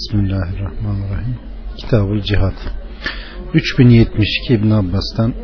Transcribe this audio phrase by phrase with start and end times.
[0.00, 1.36] Bismillahirrahmanirrahim.
[1.76, 2.54] Kitabul Cihad.
[3.54, 5.34] 3072 İbn Abbas'tan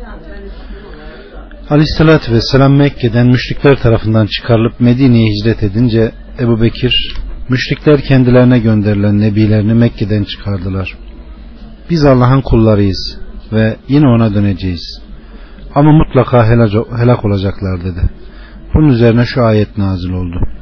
[1.69, 7.15] Aleyhissalatü Vesselam Mekke'den müşrikler tarafından çıkarılıp Medine'ye hicret edince Ebu Bekir
[7.49, 10.97] müşrikler kendilerine gönderilen nebilerini Mekke'den çıkardılar.
[11.89, 13.17] Biz Allah'ın kullarıyız
[13.53, 15.01] ve yine ona döneceğiz.
[15.75, 16.47] Ama mutlaka
[16.97, 18.09] helak olacaklar dedi.
[18.73, 20.56] Bunun üzerine şu ayet nazil oldu.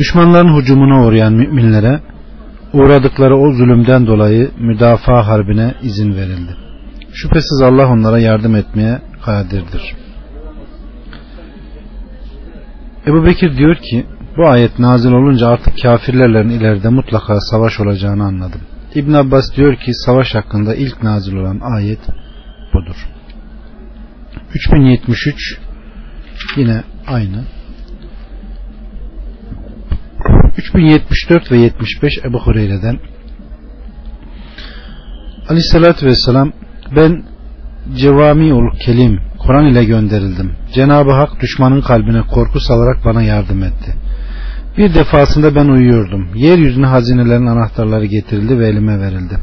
[0.00, 2.00] Düşmanların hücumuna uğrayan müminlere
[2.72, 6.56] uğradıkları o zulümden dolayı müdafaa harbine izin verildi.
[7.12, 9.96] Şüphesiz Allah onlara yardım etmeye kadirdir.
[13.06, 18.60] Ebu Bekir diyor ki bu ayet nazil olunca artık kafirlerle ileride mutlaka savaş olacağını anladım.
[18.94, 22.00] İbn Abbas diyor ki savaş hakkında ilk nazil olan ayet
[22.74, 23.08] budur.
[24.54, 25.58] 3073
[26.56, 27.44] yine aynı.
[30.60, 32.98] 3074 ve 75 Ebu Hureyre'den
[35.48, 36.52] Aleyhissalatü Vesselam
[36.96, 37.22] ben
[37.96, 40.52] Cevamiul Kelim Kur'an ile gönderildim.
[40.74, 43.94] Cenab-ı Hak düşmanın kalbine korku salarak bana yardım etti.
[44.78, 46.28] Bir defasında ben uyuyordum.
[46.34, 49.38] Yeryüzüne hazinelerin anahtarları getirildi ve elime verildi.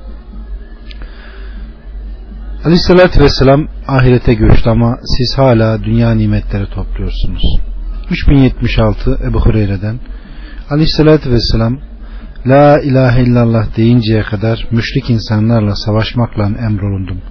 [2.65, 7.43] Aleyhissalatü Vesselam ahirete göçtü ama siz hala dünya nimetleri topluyorsunuz.
[8.09, 9.99] 3076 Ebu Hureyre'den
[10.69, 11.79] Aleyhissalatü Vesselam
[12.47, 17.21] La ilahe illallah deyinceye kadar müşrik insanlarla savaşmakla emrolundum.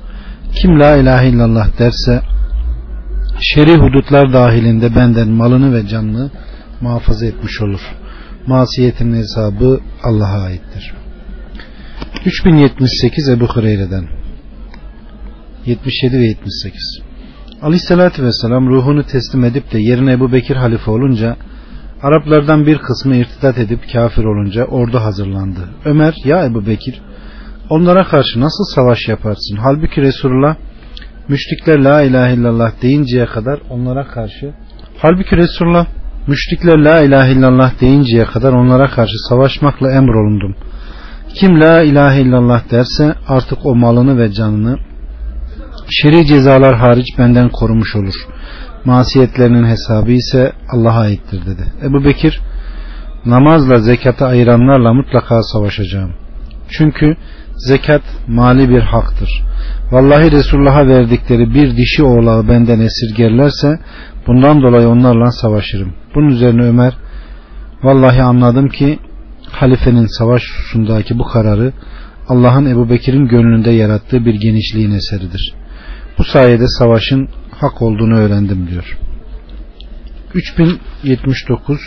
[0.55, 2.23] Kim la ilahe illallah derse
[3.41, 6.31] şer'i hudutlar dahilinde benden malını ve canını
[6.81, 7.81] muhafaza etmiş olur.
[8.47, 10.95] Masiyetin hesabı Allah'a aittir.
[12.27, 14.05] 3078 Ebu Hureyre'den
[15.67, 17.01] 77 ve 78
[17.63, 21.37] Aleyhissalatü Vesselam ruhunu teslim edip de yerine Ebu Bekir halife olunca
[22.03, 25.61] Araplardan bir kısmı irtidat edip kafir olunca ordu hazırlandı.
[25.85, 27.01] Ömer ya Ebu Bekir
[27.71, 29.57] onlara karşı nasıl savaş yaparsın?
[29.57, 30.57] Halbuki Resulullah
[31.29, 34.55] müşrikler la ilahe illallah deyinceye kadar onlara karşı
[34.99, 35.87] halbuki Resulullah
[36.27, 40.57] müşrikler la ilahe illallah deyinceye kadar onlara karşı savaşmakla emrolundum.
[41.35, 44.79] Kim la ilahe illallah derse artık o malını ve canını
[45.91, 48.15] şer'i cezalar hariç benden korumuş olur.
[48.87, 51.65] Masiyetlerinin hesabı ise Allah'a aittir dedi.
[51.83, 52.41] Ebu Bekir
[53.27, 56.13] namazla zekatı ayıranlarla mutlaka savaşacağım.
[56.69, 57.17] Çünkü
[57.57, 59.43] zekat mali bir haktır.
[59.93, 63.79] Vallahi Resulullah'a verdikleri bir dişi oğlağı benden esirgerlerse
[64.27, 65.93] bundan dolayı onlarla savaşırım.
[66.15, 66.93] Bunun üzerine Ömer
[67.83, 68.99] vallahi anladım ki
[69.51, 71.73] halifenin savaş hususundaki bu kararı
[72.29, 75.55] Allah'ın Ebu Bekir'in gönlünde yarattığı bir genişliğin eseridir.
[76.19, 77.29] Bu sayede savaşın
[77.61, 78.99] hak olduğunu öğrendim diyor.
[80.35, 81.81] 3079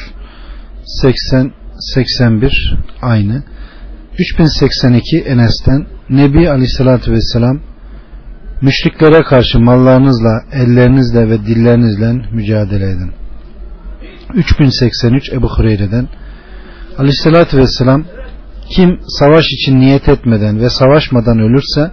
[0.86, 3.44] 80 81 aynı.
[4.20, 7.60] 3082 Enes'ten Nebi Aleyhisselatü Vesselam
[8.62, 13.12] müşriklere karşı mallarınızla, ellerinizle ve dillerinizle mücadele edin.
[14.34, 16.08] 3083 Ebu Hureyre'den
[16.98, 18.06] Aleyhisselatü Vesselam
[18.70, 21.92] kim savaş için niyet etmeden ve savaşmadan ölürse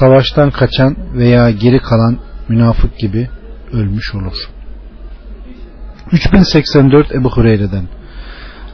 [0.00, 3.28] savaştan kaçan veya geri kalan münafık gibi
[3.72, 4.36] ölmüş olur.
[6.12, 7.84] 3084 Ebu Hureyre'den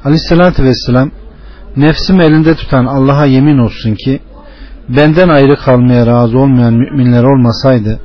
[0.04, 1.10] Aleyhisselatü Vesselam
[1.76, 4.20] nefsimi elinde tutan Allah'a yemin olsun ki
[4.88, 8.00] benden ayrı kalmaya razı olmayan müminler olmasaydı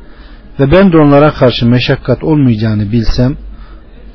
[0.60, 3.38] ve ben de onlara karşı meşakkat olmayacağını bilsem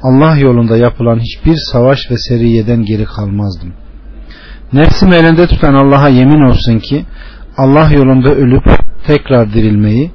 [0.02, 3.72] Allah yolunda yapılan hiçbir savaş ve seriyeden geri kalmazdım.
[4.72, 7.04] Nefsimi elinde tutan Allah'a yemin olsun ki
[7.56, 8.64] Allah yolunda ölüp
[9.06, 10.10] tekrar dirilmeyi,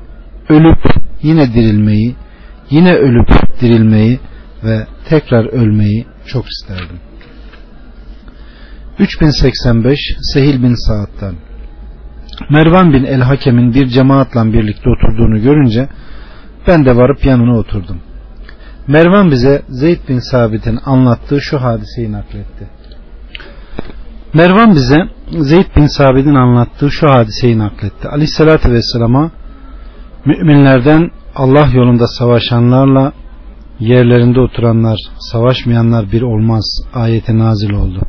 [0.49, 0.79] ölüp
[1.21, 2.15] yine dirilmeyi,
[2.69, 3.29] yine ölüp
[3.61, 4.19] dirilmeyi
[4.63, 6.99] ve tekrar ölmeyi çok isterdim.
[8.99, 9.99] 3085
[10.33, 11.35] Sehil bin Saad'dan
[12.49, 15.89] Mervan bin El Hakem'in bir cemaatla birlikte oturduğunu görünce
[16.67, 17.97] ben de varıp yanına oturdum.
[18.87, 22.67] Mervan bize Zeyd bin Sabit'in anlattığı şu hadiseyi nakletti.
[24.33, 24.97] Mervan bize
[25.29, 28.07] Zeyd bin Sabit'in anlattığı şu hadiseyi nakletti.
[28.07, 29.31] Aleyhissalatü Vesselam'a
[30.25, 33.11] müminlerden Allah yolunda savaşanlarla
[33.79, 34.97] yerlerinde oturanlar,
[35.31, 38.01] savaşmayanlar bir olmaz ayeti nazil oldu.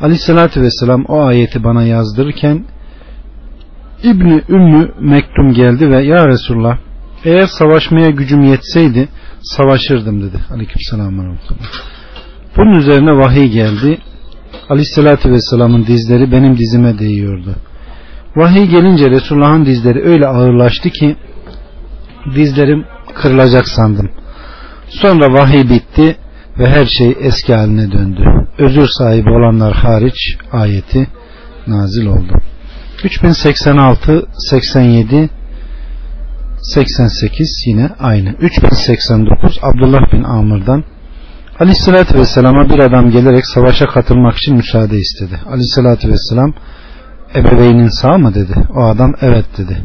[0.00, 2.64] Aleyhissalatü Vesselam o ayeti bana yazdırırken
[4.02, 6.78] İbni Ümmü Mektum geldi ve Ya Resulullah
[7.24, 9.08] eğer savaşmaya gücüm yetseydi
[9.42, 10.40] savaşırdım dedi.
[10.50, 11.36] Aleykümselam.
[12.56, 13.98] Bunun üzerine vahiy geldi.
[14.68, 17.54] Aleyhissalatü Vesselam'ın dizleri benim dizime değiyordu.
[18.36, 21.16] Vahiy gelince Resulullah'ın dizleri öyle ağırlaştı ki
[22.34, 22.84] dizlerim
[23.14, 24.10] kırılacak sandım.
[24.88, 26.16] Sonra vahiy bitti
[26.58, 28.24] ve her şey eski haline döndü.
[28.58, 31.06] özür sahibi olanlar hariç ayeti
[31.66, 32.32] nazil oldu.
[33.04, 35.30] 3086 87
[36.62, 38.30] 88 yine aynı.
[38.40, 40.84] 3089 Abdullah bin Amr'dan
[41.60, 45.40] Aleyhissalatü Vesselam'a bir adam gelerek savaşa katılmak için müsaade istedi.
[45.46, 46.54] Aleyhissalatü Vesselam
[47.34, 48.54] ebeveynin sağ mı dedi.
[48.76, 49.82] O adam evet dedi.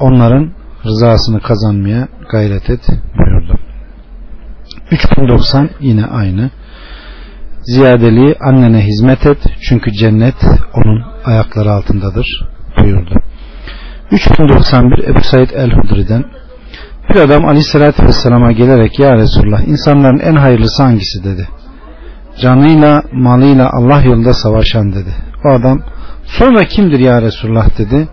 [0.00, 0.52] Onların
[0.84, 2.88] rızasını kazanmaya gayret et
[3.18, 3.58] buyurdu.
[4.90, 6.50] 3090 yine aynı.
[7.62, 9.38] Ziyadeliği annene hizmet et
[9.68, 10.44] çünkü cennet
[10.74, 12.26] onun ayakları altındadır
[12.80, 13.14] buyurdu.
[14.10, 16.24] 3091 Ebu Said el-Hudri'den
[17.10, 21.48] bir adam aleyhissalatü vesselama gelerek ya Resulullah insanların en hayırlısı hangisi dedi.
[22.40, 25.14] Canıyla malıyla Allah yolunda savaşan dedi.
[25.44, 25.82] O adam
[26.24, 28.08] sonra kimdir ya Resulullah dedi.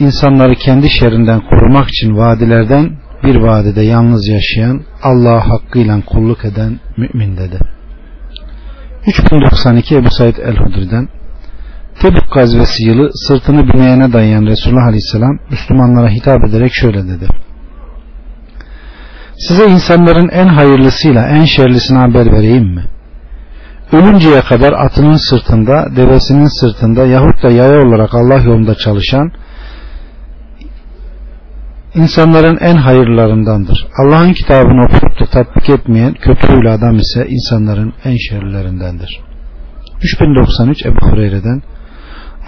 [0.00, 2.90] İnsanları kendi şerrinden korumak için vadilerden
[3.24, 7.58] bir vadide yalnız yaşayan Allah'a hakkıyla kulluk eden mümin dedi.
[9.06, 11.08] 3092 Ebu Said el-Hudri'den
[12.00, 17.26] Tebuk gazvesi yılı sırtını bineğine dayayan Resulullah Aleyhisselam Müslümanlara hitap ederek şöyle dedi.
[19.38, 22.84] Size insanların en hayırlısıyla en şerlisine haber vereyim mi?
[23.92, 29.32] Ölünceye kadar atının sırtında, devesinin sırtında yahut da yaya olarak Allah yolunda çalışan
[31.94, 33.86] insanların en hayırlarındandır.
[33.98, 39.20] Allah'ın kitabını okuyup da tatbik etmeyen kötü huylu adam ise insanların en şerlilerindendir.
[40.02, 41.62] 3093 Ebu Hureyre'den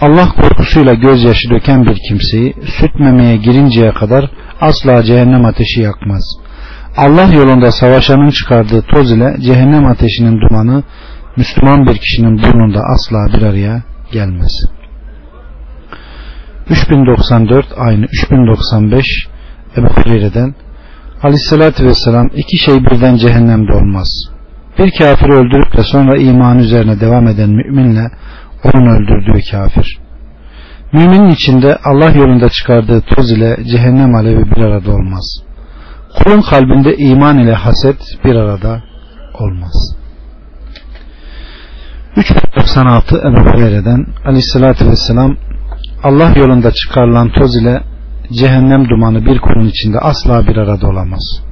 [0.01, 4.31] Allah korkusuyla gözyaşı döken bir kimseyi süt memeye girinceye kadar
[4.61, 6.23] asla cehennem ateşi yakmaz.
[6.97, 10.83] Allah yolunda savaşanın çıkardığı toz ile cehennem ateşinin dumanı
[11.37, 14.51] Müslüman bir kişinin burnunda asla bir araya gelmez.
[16.69, 19.05] 3094 aynı 3095
[19.77, 20.55] Ebu Hureyre'den
[21.23, 24.07] Aleyhisselatü Vesselam iki şey birden cehennemde olmaz.
[24.79, 28.11] Bir kafiri öldürüp de sonra iman üzerine devam eden müminle
[28.63, 29.99] onun öldürdüğü kafir.
[30.93, 35.43] Müminin içinde Allah yolunda çıkardığı toz ile cehennem alevi bir arada olmaz.
[36.17, 38.83] Kulun kalbinde iman ile haset bir arada
[39.39, 39.95] olmaz.
[42.17, 45.37] 396 Ebu Hureyre'den Aleyhisselatü Vesselam
[46.03, 47.83] Allah yolunda çıkarılan toz ile
[48.33, 51.43] cehennem dumanı bir kulun içinde asla bir arada olamaz.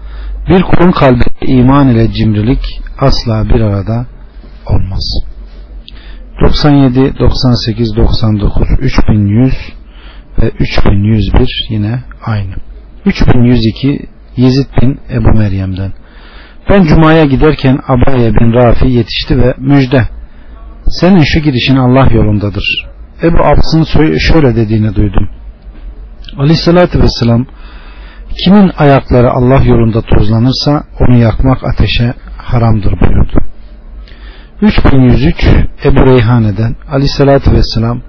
[0.49, 4.05] Bir kulun kalbinde iman ile cimrilik asla bir arada
[4.67, 5.23] olmaz.
[6.41, 9.53] 97, 98, 99, 3100
[10.41, 12.53] ve 3101 yine aynı.
[13.05, 14.05] 3102
[14.37, 15.91] Yezid bin Ebu Meryem'den.
[16.69, 20.07] Ben Cuma'ya giderken Abaye bin Rafi yetişti ve müjde
[20.87, 22.87] senin şu gidişin Allah yolundadır.
[23.23, 23.83] Ebu Abs'ın
[24.17, 25.29] şöyle dediğini duydum.
[26.37, 27.45] Aleyhissalatü vesselam
[28.43, 33.37] kimin ayakları Allah yolunda tozlanırsa onu yakmak ateşe haramdır buyurdu.
[34.61, 35.47] 3103
[35.85, 38.01] Ebu Reyhane'den Aleyhissalatü vesselam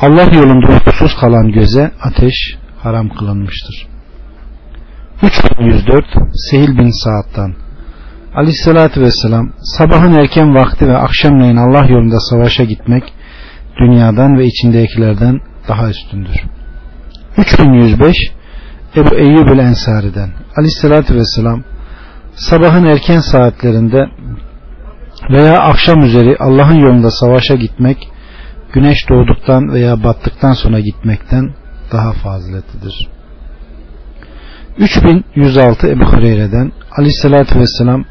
[0.00, 2.34] Allah yolunda uykusuz kalan göze ateş
[2.82, 3.86] haram kılınmıştır.
[5.22, 6.04] 3104
[6.50, 7.54] Sehil bin Sa'd'dan
[8.34, 13.04] Aleyhissalatü vesselam sabahın erken vakti ve akşamleyin Allah yolunda savaşa gitmek
[13.80, 16.55] dünyadan ve içindekilerden daha üstündür.
[17.36, 18.16] 3105
[18.96, 21.64] Ebu Eyyub el Ensari'den Aleyhissalatü vesselam
[22.34, 24.06] sabahın erken saatlerinde
[25.30, 28.08] veya akşam üzeri Allah'ın yolunda savaşa gitmek
[28.72, 31.54] güneş doğduktan veya battıktan sonra gitmekten
[31.92, 33.08] daha faziletlidir.
[34.78, 38.04] 3106 Ebu Hureyre'den Aleyhisselatü Vesselam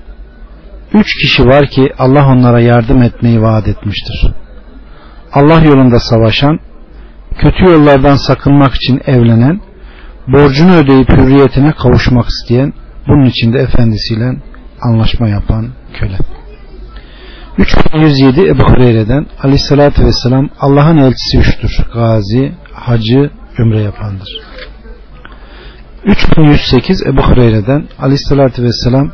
[0.93, 4.31] Üç kişi var ki Allah onlara yardım etmeyi vaat etmiştir.
[5.33, 6.59] Allah yolunda savaşan,
[7.37, 9.61] kötü yollardan sakınmak için evlenen,
[10.27, 12.73] borcunu ödeyip hürriyetine kavuşmak isteyen,
[13.07, 14.35] bunun için de efendisiyle
[14.81, 16.17] anlaşma yapan köle.
[17.57, 21.71] 3107 Ebu Hureyre'den Aleyhisselatü Vesselam Allah'ın elçisi üçtür.
[21.93, 24.27] Gazi, hacı, ümre yapandır.
[26.05, 29.11] 3108 Ebu Hureyre'den Aleyhisselatü Vesselam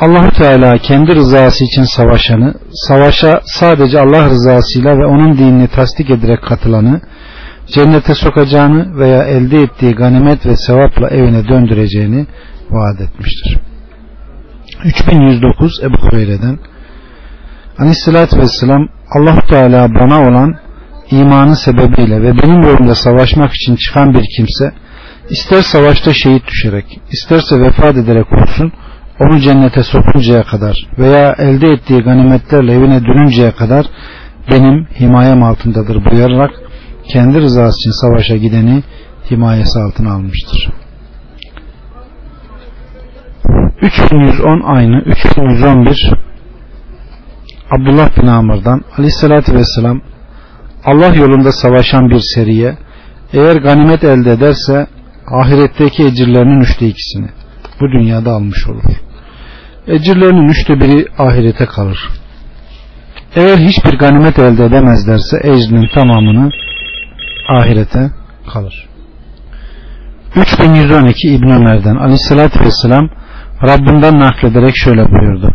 [0.00, 6.42] Allahu Teala kendi rızası için savaşanı, savaşa sadece Allah rızasıyla ve onun dinini tasdik ederek
[6.42, 7.00] katılanı,
[7.66, 12.26] cennete sokacağını veya elde ettiği ganimet ve sevapla evine döndüreceğini
[12.70, 13.58] vaat etmiştir.
[14.84, 16.58] 3109 Ebu Hureyre'den
[17.78, 20.54] Aleyhisselatü Vesselam allah Teala bana olan
[21.10, 24.72] imanı sebebiyle ve benim yolumda savaşmak için çıkan bir kimse
[25.30, 28.72] ister savaşta şehit düşerek isterse vefat ederek olsun
[29.20, 33.86] onu cennete sokuncaya kadar veya elde ettiği ganimetlerle evine dönünceye kadar
[34.50, 36.50] benim himayem altındadır buyurarak
[37.12, 38.82] kendi rızası için savaşa gideni
[39.30, 40.68] himayesi altına almıştır.
[43.82, 46.10] 3110 aynı 3111
[47.70, 50.00] Abdullah bin Amr'dan aleyhissalatü vesselam
[50.84, 52.76] Allah yolunda savaşan bir seriye
[53.32, 54.86] eğer ganimet elde ederse
[55.26, 57.28] ahiretteki ecirlerinin üçte ikisini
[57.80, 59.03] bu dünyada almış olur.
[59.88, 61.98] Ecirlerinin üçte biri ahirete kalır.
[63.36, 66.50] Eğer hiçbir ganimet elde edemezlerse ecrinin tamamını
[67.48, 68.10] ahirete
[68.52, 68.88] kalır.
[70.36, 73.08] 3112 İbn Ömer'den Aleyhisselatü Vesselam
[73.62, 75.54] Rabbinden naklederek şöyle buyurdu.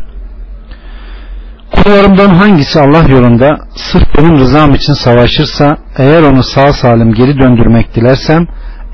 [1.71, 7.95] Kullarımdan hangisi Allah yolunda sırf benim rızam için savaşırsa eğer onu sağ salim geri döndürmek
[7.95, 8.48] dilersem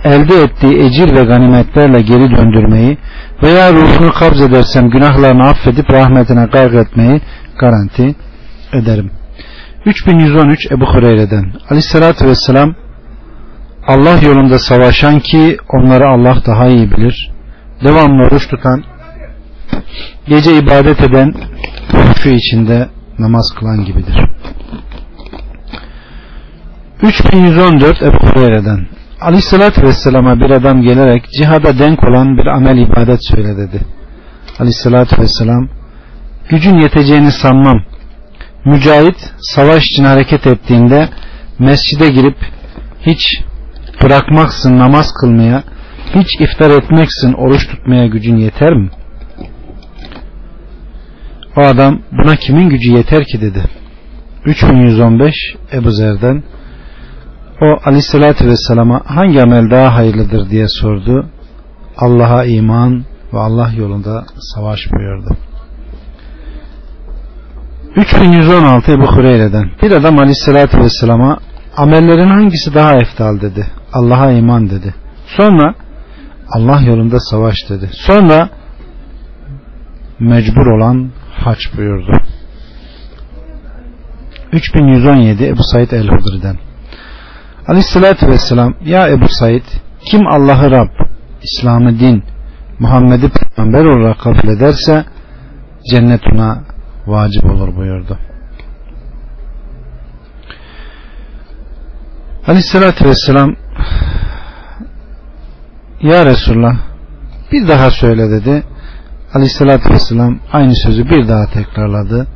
[0.03, 2.97] elde ettiği ecir ve ganimetlerle geri döndürmeyi
[3.43, 7.21] veya ruhunu kabz edersem günahlarını affedip rahmetine garg etmeyi
[7.59, 8.15] garanti
[8.73, 9.11] ederim.
[9.85, 12.75] 3113 Ebu Hureyre'den Aleyhisselatü Vesselam
[13.87, 17.31] Allah yolunda savaşan ki onları Allah daha iyi bilir.
[17.83, 18.83] Devamlı oruç tutan,
[20.27, 21.33] gece ibadet eden,
[22.23, 22.89] şu içinde
[23.19, 24.19] namaz kılan gibidir.
[27.01, 28.87] 3114 Ebu Hureyre'den
[29.25, 33.81] Aleyhisselatü Vesselam'a bir adam gelerek cihada denk olan bir amel ibadet söyle dedi.
[34.59, 35.69] Aleyhisselatü Vesselam
[36.49, 37.83] gücün yeteceğini sanmam.
[38.65, 41.09] Mücahit savaş için hareket ettiğinde
[41.59, 42.37] mescide girip
[43.01, 43.41] hiç
[44.03, 45.63] bırakmaksın namaz kılmaya,
[46.15, 48.89] hiç iftar etmeksin oruç tutmaya gücün yeter mi?
[51.57, 53.63] O adam buna kimin gücü yeter ki dedi.
[54.45, 55.35] 3115
[55.73, 56.43] Ebu Zer'den
[57.61, 61.25] o aleyhissalatü vesselama hangi amel daha hayırlıdır diye sordu.
[61.97, 65.37] Allah'a iman ve Allah yolunda savaş buyurdu.
[67.95, 71.37] 3116 Ebu Hureyre'den bir adam aleyhissalatü vesselama
[71.77, 73.67] amellerin hangisi daha eftal dedi.
[73.93, 74.93] Allah'a iman dedi.
[75.37, 75.75] Sonra
[76.49, 77.89] Allah yolunda savaş dedi.
[77.93, 78.49] Sonra
[80.19, 82.11] mecbur olan haç buyurdu.
[84.51, 86.57] 3117 Ebu Said el-Hudri'den
[87.67, 89.63] Aleyhissalatü Vesselam Ya Ebu Said
[90.05, 90.89] kim Allah'ı Rab,
[91.43, 92.23] İslam'ı din,
[92.79, 95.05] Muhammed'i peygamber olarak kabul ederse
[95.91, 96.63] cennet ona
[97.07, 98.17] vacip olur buyurdu.
[102.47, 103.55] Aleyhissalatü Vesselam
[106.01, 106.75] Ya Resulullah
[107.51, 108.63] bir daha söyle dedi.
[109.33, 112.27] Aleyhissalatü Vesselam aynı sözü bir daha tekrarladı.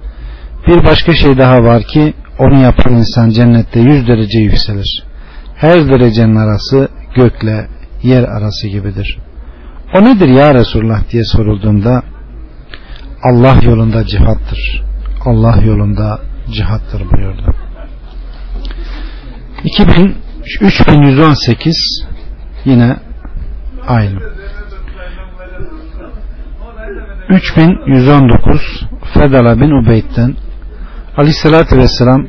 [0.67, 5.08] Bir başka şey daha var ki onu yapan insan cennette yüz derece yükselir.
[5.59, 7.67] Her derecenin arası gökle
[8.03, 9.17] yer arası gibidir.
[9.95, 12.03] O nedir ya Resulullah diye sorulduğunda
[13.23, 14.83] Allah yolunda cihattır.
[15.25, 16.19] Allah yolunda
[16.51, 17.55] cihattır buyurdu.
[19.63, 20.15] 2000,
[20.61, 22.05] 3118
[22.65, 22.97] yine
[23.87, 24.19] aynı.
[27.29, 30.35] 3119 Fedala bin Ubeyd'den
[31.17, 32.27] Aleyhisselatü Vesselam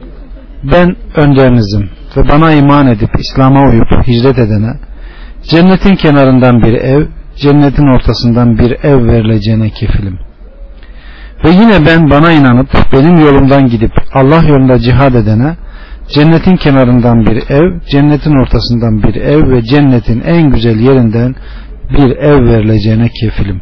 [0.65, 4.73] ben önderinizim ve bana iman edip İslam'a uyup hicret edene
[5.43, 10.19] cennetin kenarından bir ev cennetin ortasından bir ev verileceğine kefilim.
[11.45, 15.57] Ve yine ben bana inanıp benim yolumdan gidip Allah yolunda cihad edene
[16.09, 21.35] cennetin kenarından bir ev, cennetin ortasından bir ev ve cennetin en güzel yerinden
[21.91, 23.61] bir ev verileceğine kefilim.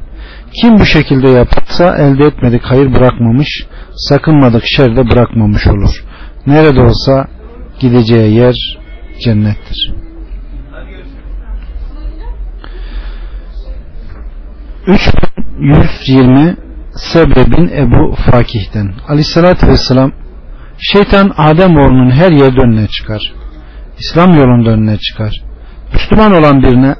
[0.53, 3.49] Kim bu şekilde yaparsa elde etmedik hayır bırakmamış,
[3.95, 6.05] sakınmadık şer de bırakmamış olur.
[6.47, 7.27] Nerede olsa
[7.81, 8.55] gideceği yer
[9.25, 9.93] cennettir.
[14.87, 15.09] Üç
[15.59, 16.57] 120
[16.97, 20.13] Sebre bin Ebu Fakih'ten Aleyhissalatü Vesselam
[20.79, 23.33] Şeytan Adem oğlunun her yerde önüne çıkar.
[23.99, 25.43] İslam yolunda önüne çıkar.
[25.93, 26.95] Müslüman olan birine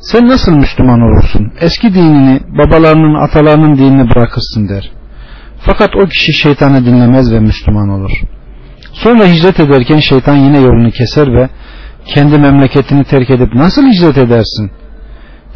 [0.00, 1.52] sen nasıl Müslüman olursun?
[1.60, 4.90] Eski dinini, babalarının, atalarının dinini bırakırsın der.
[5.58, 8.10] Fakat o kişi şeytanı dinlemez ve Müslüman olur.
[8.94, 11.48] Sonra hicret ederken şeytan yine yolunu keser ve
[12.14, 14.70] kendi memleketini terk edip nasıl hicret edersin?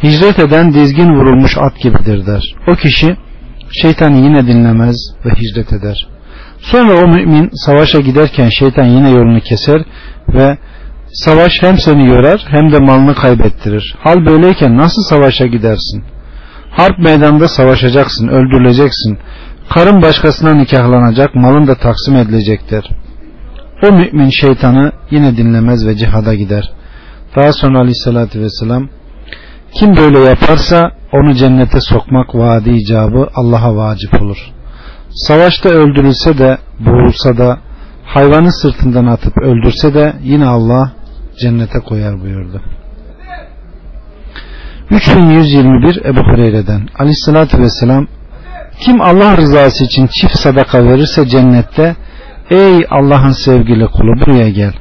[0.02, 2.42] Hicret eden dizgin vurulmuş at gibidir der.
[2.68, 3.16] O kişi
[3.70, 6.08] şeytanı yine dinlemez ve hicret eder.
[6.60, 9.82] Sonra o mümin savaşa giderken şeytan yine yolunu keser
[10.28, 10.58] ve
[11.12, 13.96] savaş hem seni yorar hem de malını kaybettirir.
[14.00, 16.04] Hal böyleyken nasıl savaşa gidersin?
[16.70, 19.18] Harp meydanında savaşacaksın, öldürüleceksin.
[19.74, 22.84] Karın başkasına nikahlanacak, malın da taksim edilecektir.
[23.82, 26.70] O mümin şeytanı yine dinlemez ve cihada gider.
[27.36, 28.88] Daha sonra aleyhissalatü vesselam
[29.72, 34.38] kim böyle yaparsa onu cennete sokmak vaadi icabı Allah'a vacip olur.
[35.10, 37.58] Savaşta öldürülse de boğulsa da
[38.04, 40.92] hayvanı sırtından atıp öldürse de yine Allah
[41.40, 42.62] cennete koyar buyurdu.
[44.90, 48.06] 3121 Ebu Hureyre'den Aleyhissalatü Vesselam
[48.80, 51.96] Kim Allah rızası için çift sadaka verirse cennette
[52.50, 54.72] ey Allah'ın sevgili kulu buraya gel.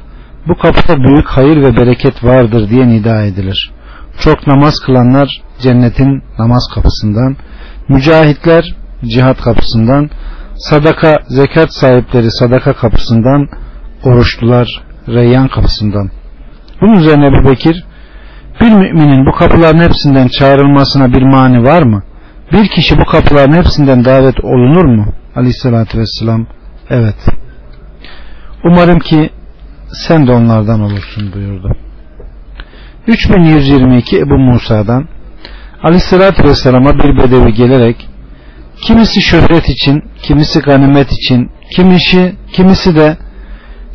[0.48, 3.72] Bu kapıda büyük hayır ve bereket vardır diye nida edilir.
[4.20, 7.36] Çok namaz kılanlar cennetin namaz kapısından,
[7.88, 10.10] mücahitler cihat kapısından,
[10.56, 13.48] sadaka zekat sahipleri sadaka kapısından,
[14.04, 16.10] oruçlular reyyan kapısından.
[16.80, 17.84] Bunun üzerine Ebu Bekir
[18.60, 22.02] bir müminin bu kapıların hepsinden çağrılmasına bir mani var mı?
[22.52, 25.12] Bir kişi bu kapıların hepsinden davet olunur mu?
[25.36, 26.46] Aleyhissalatü vesselam
[26.90, 27.37] evet.
[28.64, 29.30] Umarım ki
[29.92, 31.76] sen de onlardan olursun buyurdu.
[33.06, 35.08] 3122 Ebu Musa'dan
[35.82, 38.08] Aleyhissalatü vesselama bir bedevi gelerek
[38.82, 43.16] kimisi şöhret için, kimisi ganimet için, kimisi, kimisi de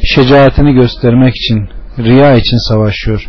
[0.04, 3.28] şecaatini göstermek için, riya için savaşıyor.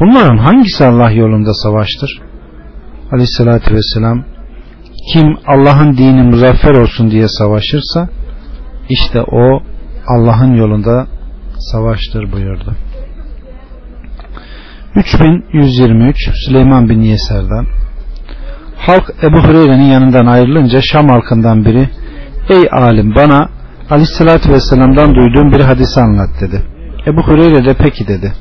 [0.00, 2.20] Bunların hangisi Allah yolunda savaştır?
[3.12, 4.24] Aleyhissalatü vesselam
[5.12, 8.08] kim Allah'ın dini muzaffer olsun diye savaşırsa
[8.88, 9.62] işte o
[10.08, 11.06] Allah'ın yolunda
[11.58, 12.76] savaştır buyurdu.
[14.96, 17.66] 3123 Süleyman bin Yeser'den
[18.76, 21.88] Halk Ebu Hureyre'nin yanından ayrılınca Şam halkından biri
[22.48, 23.48] Ey alim bana
[23.90, 26.62] Aleyhisselatü Vesselam'dan duyduğum bir hadisi anlat dedi.
[27.06, 28.32] Ebu Hureyre de peki dedi.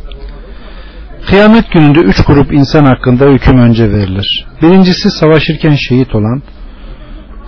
[1.29, 4.45] Kıyamet gününde üç grup insan hakkında hüküm önce verilir.
[4.61, 6.41] Birincisi savaşırken şehit olan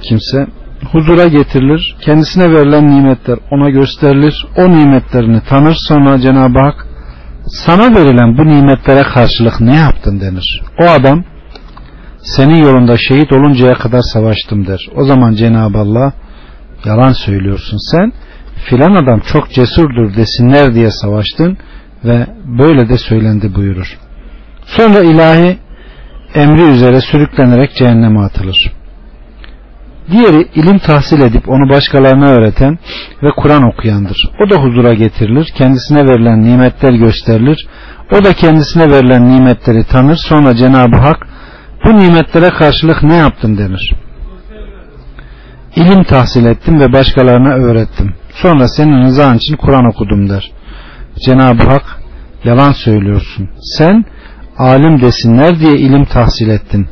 [0.02, 0.48] kimse
[0.92, 1.96] huzura getirilir.
[2.02, 4.46] Kendisine verilen nimetler ona gösterilir.
[4.58, 5.76] O nimetlerini tanır.
[5.88, 6.88] Sonra Cenab-ı Hak
[7.48, 10.62] sana verilen bu nimetlere karşılık ne yaptın denir.
[10.82, 11.24] O adam
[12.22, 14.80] senin yolunda şehit oluncaya kadar savaştım der.
[14.96, 16.14] O zaman Cenab-ı Allah
[16.86, 18.14] yalan söylüyorsun sen
[18.70, 21.58] filan adam çok cesurdur desinler diye savaştın
[22.06, 23.98] ve böyle de söylendi buyurur.
[24.66, 25.58] Sonra ilahi
[26.36, 28.79] emri üzere sürüklenerek cehenneme atılır.
[30.12, 32.80] Diğeri ilim tahsil edip onu başkalarına öğreten
[33.24, 34.18] ve Kur'an okuyandır.
[34.46, 37.68] O da huzura getirilir, kendisine verilen nimetler gösterilir.
[38.12, 40.16] O da kendisine verilen nimetleri tanır.
[40.16, 41.28] Sonra Cenab-ı Hak
[41.86, 43.92] bu nimetlere karşılık ne yaptın denir.
[45.76, 48.14] İlim tahsil ettim ve başkalarına öğrettim.
[48.34, 50.52] Sonra senin rızan için Kur'an okudum der.
[51.26, 51.84] Cenab-ı Hak
[52.44, 53.50] yalan söylüyorsun.
[53.78, 54.06] Sen
[54.58, 56.88] alim desinler diye ilim tahsil ettin.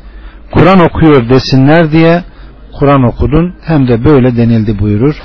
[0.52, 2.24] Kur'an okuyor desinler diye
[2.80, 5.16] Kur'an okudun hem de böyle denildi buyurur.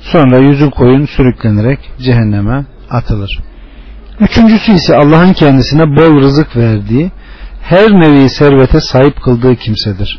[0.00, 3.38] Sonra yüzü koyun sürüklenerek cehenneme atılır.
[4.20, 7.10] Üçüncüsü ise Allah'ın kendisine bol rızık verdiği,
[7.62, 10.18] her nevi servete sahip kıldığı kimsedir.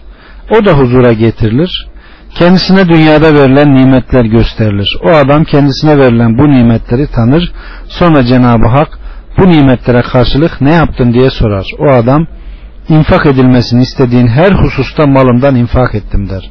[0.50, 1.88] O da huzura getirilir.
[2.36, 4.98] Kendisine dünyada verilen nimetler gösterilir.
[5.04, 7.52] O adam kendisine verilen bu nimetleri tanır.
[7.88, 9.00] Sonra Cenab-ı Hak
[9.38, 11.66] bu nimetlere karşılık ne yaptın diye sorar.
[11.80, 12.28] O adam
[12.90, 16.50] infak edilmesini istediğin her hususta malımdan infak ettim der.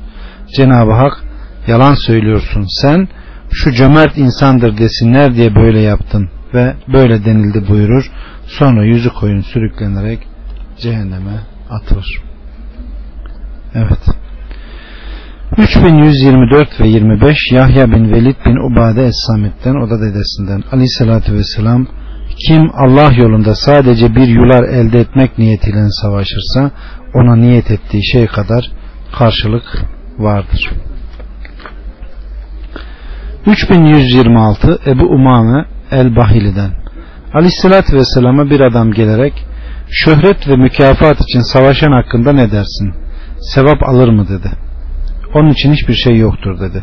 [0.57, 1.25] Cenab-ı Hak
[1.67, 3.09] yalan söylüyorsun sen
[3.53, 8.11] şu cömert insandır desinler diye böyle yaptın ve böyle denildi buyurur.
[8.47, 10.19] Sonra yüzü koyun sürüklenerek
[10.79, 12.23] cehenneme atılır.
[13.75, 13.99] Evet.
[15.59, 21.87] 3124 ve 25 Yahya bin Velid bin Ubade Es-Samit'ten o da dedesinden aleyhissalatü vesselam
[22.47, 26.71] kim Allah yolunda sadece bir yular elde etmek niyetiyle savaşırsa
[27.15, 28.71] ona niyet ettiği şey kadar
[29.19, 29.65] karşılık
[30.23, 30.71] vardır.
[33.47, 36.71] 3126 Ebu Umame El-Bahili'den
[37.35, 39.47] Aleyhissalatü Vesselam'a bir adam gelerek
[39.91, 42.95] şöhret ve mükafat için savaşan hakkında ne dersin?
[43.41, 44.51] Sevap alır mı dedi.
[45.35, 46.83] Onun için hiçbir şey yoktur dedi.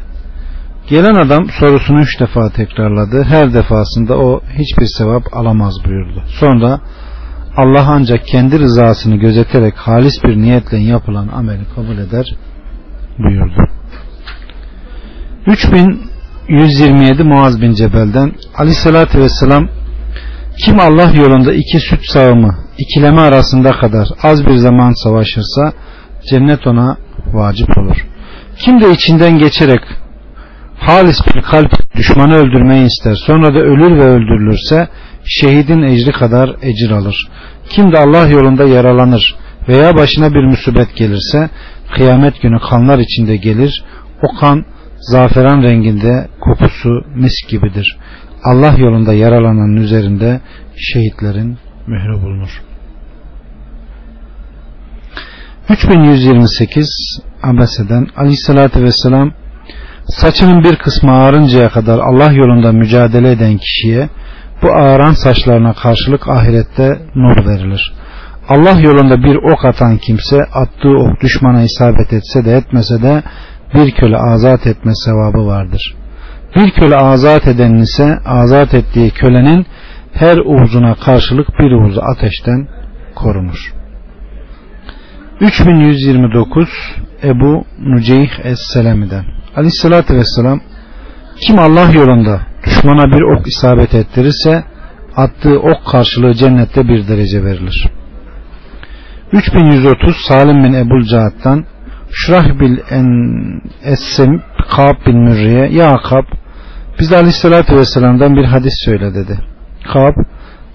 [0.89, 3.23] Gelen adam sorusunu üç defa tekrarladı.
[3.23, 6.23] Her defasında o hiçbir sevap alamaz buyurdu.
[6.28, 6.80] Sonra
[7.58, 12.26] Allah ancak kendi rızasını gözeterek halis bir niyetle yapılan ameli kabul eder
[13.19, 13.67] buyurdu.
[15.47, 19.69] 3127 Muaz bin Cebel'den Aleyhisselatü Vesselam
[20.65, 25.73] kim Allah yolunda iki süt sağımı ikileme arasında kadar az bir zaman savaşırsa
[26.30, 26.97] cennet ona
[27.34, 28.08] vacip olur.
[28.58, 29.82] Kim de içinden geçerek
[30.80, 34.88] halis bir kalp düşmanı öldürmeyi ister sonra da ölür ve öldürülürse
[35.25, 37.27] şehidin ecri kadar ecir alır.
[37.69, 39.36] Kim de Allah yolunda yaralanır
[39.67, 41.49] veya başına bir musibet gelirse
[41.95, 43.84] kıyamet günü kanlar içinde gelir.
[44.21, 44.65] O kan
[45.00, 47.97] zaferan renginde kokusu mis gibidir.
[48.43, 50.41] Allah yolunda yaralananın üzerinde
[50.76, 52.62] şehitlerin mührü bulunur.
[55.69, 59.32] 3128 Abese'den Aleyhisselatü Vesselam
[60.08, 64.10] saçının bir kısmı ağarıncaya kadar Allah yolunda mücadele eden kişiye
[64.62, 67.93] bu ağaran saçlarına karşılık ahirette nur verilir.
[68.49, 73.23] Allah yolunda bir ok atan kimse attığı ok düşmana isabet etse de etmese de
[73.73, 75.95] bir köle azat etme sevabı vardır.
[76.55, 79.65] Bir köle azat edenin ise azat ettiği kölenin
[80.13, 82.67] her uzuna karşılık bir uzu ateşten
[83.15, 83.73] korunur.
[85.41, 86.69] 3129
[87.23, 90.62] Ebu Nuceyh Es-Selemi'den Aleyhissalatü Vesselam
[91.41, 94.63] kim Allah yolunda düşmana bir ok isabet ettirirse
[95.15, 97.96] attığı ok karşılığı cennette bir derece verilir.
[99.32, 101.66] 3130 Salim bin Ebul Cahat'tan
[102.12, 103.08] Şurahbil en
[103.84, 104.42] Essem
[104.76, 106.26] Kab bin Mürriye Ya Kab
[107.00, 109.40] biz aleyhissalatü vesselam'dan bir hadis söyle dedi.
[109.94, 110.16] Kab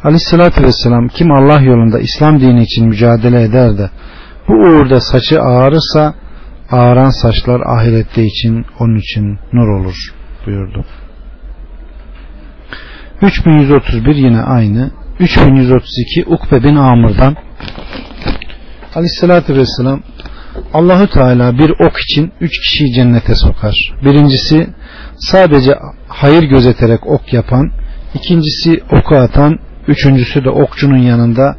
[0.04, 3.90] aleyhissalatü vesselam kim Allah yolunda İslam dini için mücadele eder de
[4.48, 6.14] bu uğurda saçı ağarırsa
[6.70, 9.96] ağaran saçlar ahirette için onun için nur olur
[10.46, 10.84] buyurdu.
[13.22, 14.90] 3131 yine aynı.
[15.20, 17.36] 3132 Ukbe bin Amr'dan
[18.94, 20.02] Aleyhissalatü Vesselam
[20.74, 23.74] Allahü Teala bir ok için üç kişiyi cennete sokar.
[24.04, 24.68] Birincisi
[25.16, 25.78] sadece
[26.08, 27.72] hayır gözeterek ok yapan,
[28.14, 31.56] ikincisi oku atan, üçüncüsü de okçunun yanında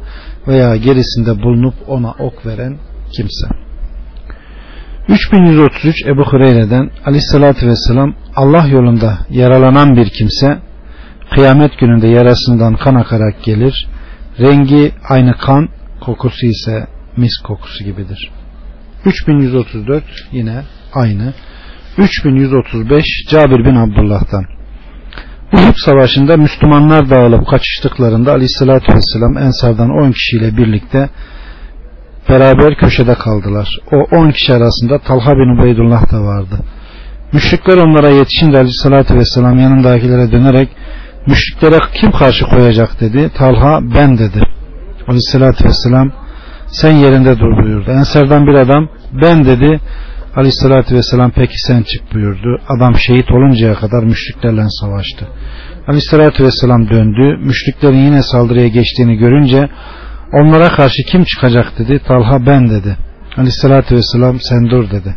[0.48, 2.78] veya gerisinde bulunup ona ok veren
[3.12, 3.46] kimse.
[5.08, 10.58] 3133 Ebu Hureyre'den Aleyhisselatü Vesselam Allah yolunda yaralanan bir kimse
[11.30, 13.88] kıyamet gününde yarasından kan akarak gelir.
[14.40, 15.68] Rengi aynı kan,
[16.00, 18.30] kokusu ise mis kokusu gibidir.
[19.06, 20.62] 3134 yine
[20.94, 21.32] aynı.
[21.98, 24.44] 3135 Cabir bin Abdullah'tan.
[25.52, 31.08] Uhud Savaşı'nda Müslümanlar dağılıp kaçıştıklarında Aleyhisselatü Vesselam Ensar'dan 10 kişiyle birlikte
[32.28, 33.68] beraber köşede kaldılar.
[33.92, 36.58] O 10 kişi arasında Talha bin Ubeydullah da vardı.
[37.32, 40.68] Müşrikler onlara yetişince Aleyhisselatü Vesselam yanındakilere dönerek
[41.26, 43.30] müşriklere kim karşı koyacak dedi.
[43.38, 44.42] Talha ben dedi.
[45.08, 46.12] Aleyhisselatü Vesselam
[46.80, 47.90] sen yerinde dur buyurdu.
[47.90, 48.88] Ensardan bir adam
[49.22, 49.80] ben dedi.
[50.36, 52.60] Aleyhissalatü vesselam peki sen çık buyurdu.
[52.68, 55.28] Adam şehit oluncaya kadar müşriklerle savaştı.
[55.88, 57.36] Aleyhissalatü vesselam döndü.
[57.40, 59.68] Müşriklerin yine saldırıya geçtiğini görünce
[60.32, 62.00] onlara karşı kim çıkacak dedi.
[62.08, 62.96] Talha ben dedi.
[63.36, 65.14] Aleyhissalatü vesselam sen dur dedi.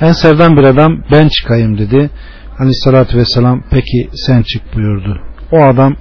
[0.00, 2.10] Ensardan bir adam ben çıkayım dedi.
[2.58, 5.20] Aleyhissalatü vesselam peki sen çık buyurdu.
[5.52, 5.96] O adam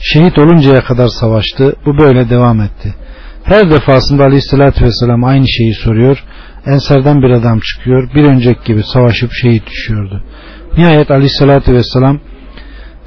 [0.00, 1.74] şehit oluncaya kadar savaştı.
[1.86, 2.94] Bu böyle devam etti.
[3.44, 6.24] Her defasında aleyhissalatü vesselam aynı şeyi soruyor.
[6.66, 8.14] Ensardan bir adam çıkıyor.
[8.14, 10.22] Bir önceki gibi savaşıp şehit düşüyordu.
[10.76, 12.20] Nihayet aleyhissalatü vesselam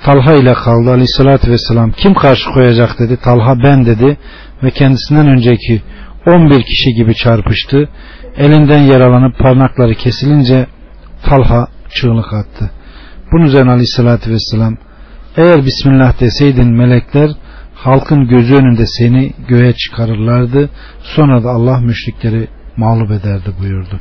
[0.03, 0.91] Talha ile kaldı.
[0.91, 3.17] Aleyhissalatü vesselam kim karşı koyacak dedi.
[3.17, 4.17] Talha ben dedi
[4.63, 5.81] ve kendisinden önceki
[6.27, 7.89] 11 kişi gibi çarpıştı.
[8.37, 10.67] Elinden yaralanıp parmakları kesilince
[11.23, 12.71] Talha çığlık attı.
[13.31, 14.77] Bunun üzerine aleyhissalatü vesselam
[15.37, 17.29] eğer Bismillah deseydin melekler
[17.85, 20.69] halkın gözü önünde seni göğe çıkarırlardı.
[21.03, 23.99] Sonra da Allah müşrikleri mağlup ederdi buyurdu.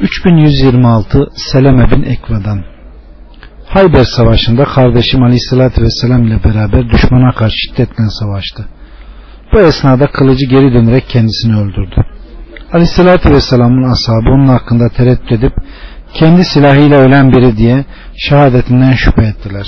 [0.00, 2.64] 3126 Seleme bin Ekva'dan
[3.66, 8.68] Hayber Savaşı'nda kardeşim Aleyhisselatü Vesselam ile beraber düşmana karşı şiddetle savaştı.
[9.52, 12.04] Bu esnada kılıcı geri dönerek kendisini öldürdü.
[12.72, 15.52] Aleyhisselatü Vesselam'ın ashabı onun hakkında tereddüt edip
[16.14, 17.84] kendi silahıyla ölen biri diye
[18.16, 19.66] şehadetinden şüphe ettiler.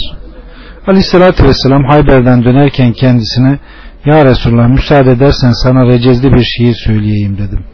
[0.87, 3.59] Aleyhissalatü vesselam Hayber'den dönerken kendisine
[4.05, 7.65] Ya Resulullah müsaade edersen sana recezli bir şiir söyleyeyim dedim.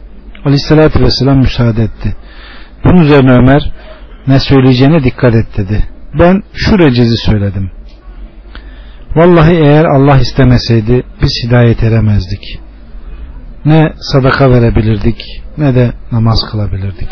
[0.45, 2.15] Aleyhissalatü vesselam müsaade etti.
[2.85, 3.71] Bunun üzerine Ömer
[4.27, 5.83] ne söyleyeceğine dikkat et dedi.
[6.19, 7.71] Ben şu recezi söyledim.
[9.15, 12.59] Vallahi eğer Allah istemeseydi biz hidayet eremezdik.
[13.65, 17.09] Ne sadaka verebilirdik ne de namaz kılabilirdik.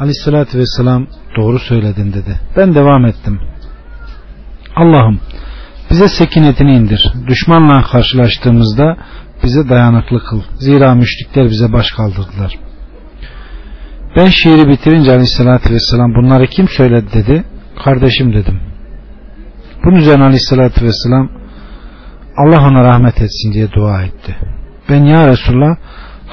[0.00, 2.40] Aleyhissalatü vesselam doğru söyledin dedi.
[2.56, 3.40] Ben devam ettim.
[4.76, 5.20] Allah'ım
[5.90, 7.12] bize sekinetini indir.
[7.26, 8.96] Düşmanla karşılaştığımızda
[9.44, 10.42] bize dayanıklı kıl.
[10.58, 12.58] Zira müşrikler bize baş kaldırdılar.
[14.16, 17.44] Ben şiiri bitirince aleyhissalatü vesselam bunları kim söyledi dedi.
[17.84, 18.60] Kardeşim dedim.
[19.84, 21.28] Bunun üzerine aleyhissalatü vesselam
[22.36, 24.36] Allah ona rahmet etsin diye dua etti.
[24.88, 25.76] Ben ya Resulallah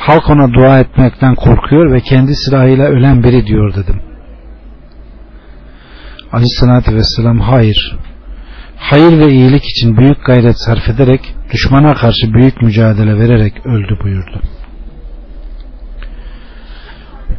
[0.07, 4.01] halk ona dua etmekten korkuyor ve kendi silahıyla ölen biri diyor dedim.
[6.31, 7.97] Aleyhissalatü vesselam hayır.
[8.77, 14.41] Hayır ve iyilik için büyük gayret sarf ederek düşmana karşı büyük mücadele vererek öldü buyurdu.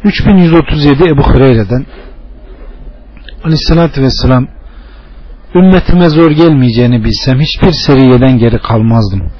[0.03, 1.85] 3137 Ebu Hureyre'den
[3.43, 4.47] Aleyhissalatü vesselam
[5.55, 9.31] ümmetime zor gelmeyeceğini bilsem hiçbir seriyeden geri kalmazdım.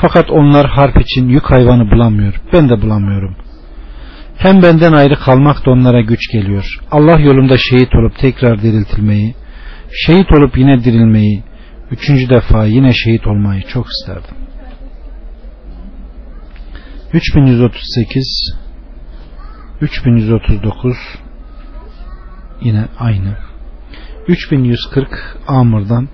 [0.00, 2.40] Fakat onlar harp için yük hayvanı bulamıyor.
[2.52, 3.36] Ben de bulamıyorum.
[4.36, 6.64] Hem benden ayrı kalmak da onlara güç geliyor.
[6.90, 9.34] Allah yolunda şehit olup tekrar diriltilmeyi,
[10.06, 11.42] şehit olup yine dirilmeyi,
[11.90, 14.36] üçüncü defa yine şehit olmayı çok isterdim.
[17.12, 18.56] 3138
[19.80, 20.96] 3139
[22.60, 23.36] yine aynı
[24.28, 26.08] 3140 Amr'dan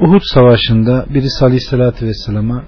[0.00, 2.64] Uhud savaşında birisi aleyhissalatü vesselama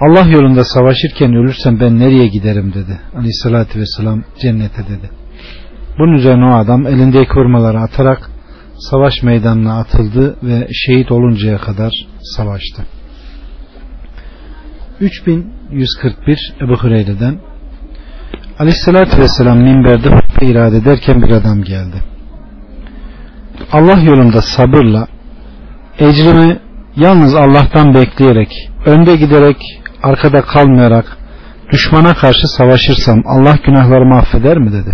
[0.00, 3.00] Allah yolunda savaşırken ölürsem ben nereye giderim dedi.
[3.16, 5.10] Aleyhissalatü vesselam cennete dedi.
[5.98, 8.30] Bunun üzerine o adam elindeki hurmaları atarak
[8.78, 11.92] savaş meydanına atıldı ve şehit oluncaya kadar
[12.36, 12.82] savaştı.
[15.00, 17.38] 3141 Ebu Hureyre'den
[18.58, 21.96] Aleyhissalatü Vesselam minberde hutbe irade ederken bir adam geldi.
[23.72, 25.06] Allah yolunda sabırla
[25.98, 26.58] ecrimi
[26.96, 29.56] yalnız Allah'tan bekleyerek, önde giderek,
[30.02, 31.18] arkada kalmayarak
[31.72, 34.90] düşmana karşı savaşırsam Allah günahlarımı affeder mi dedi.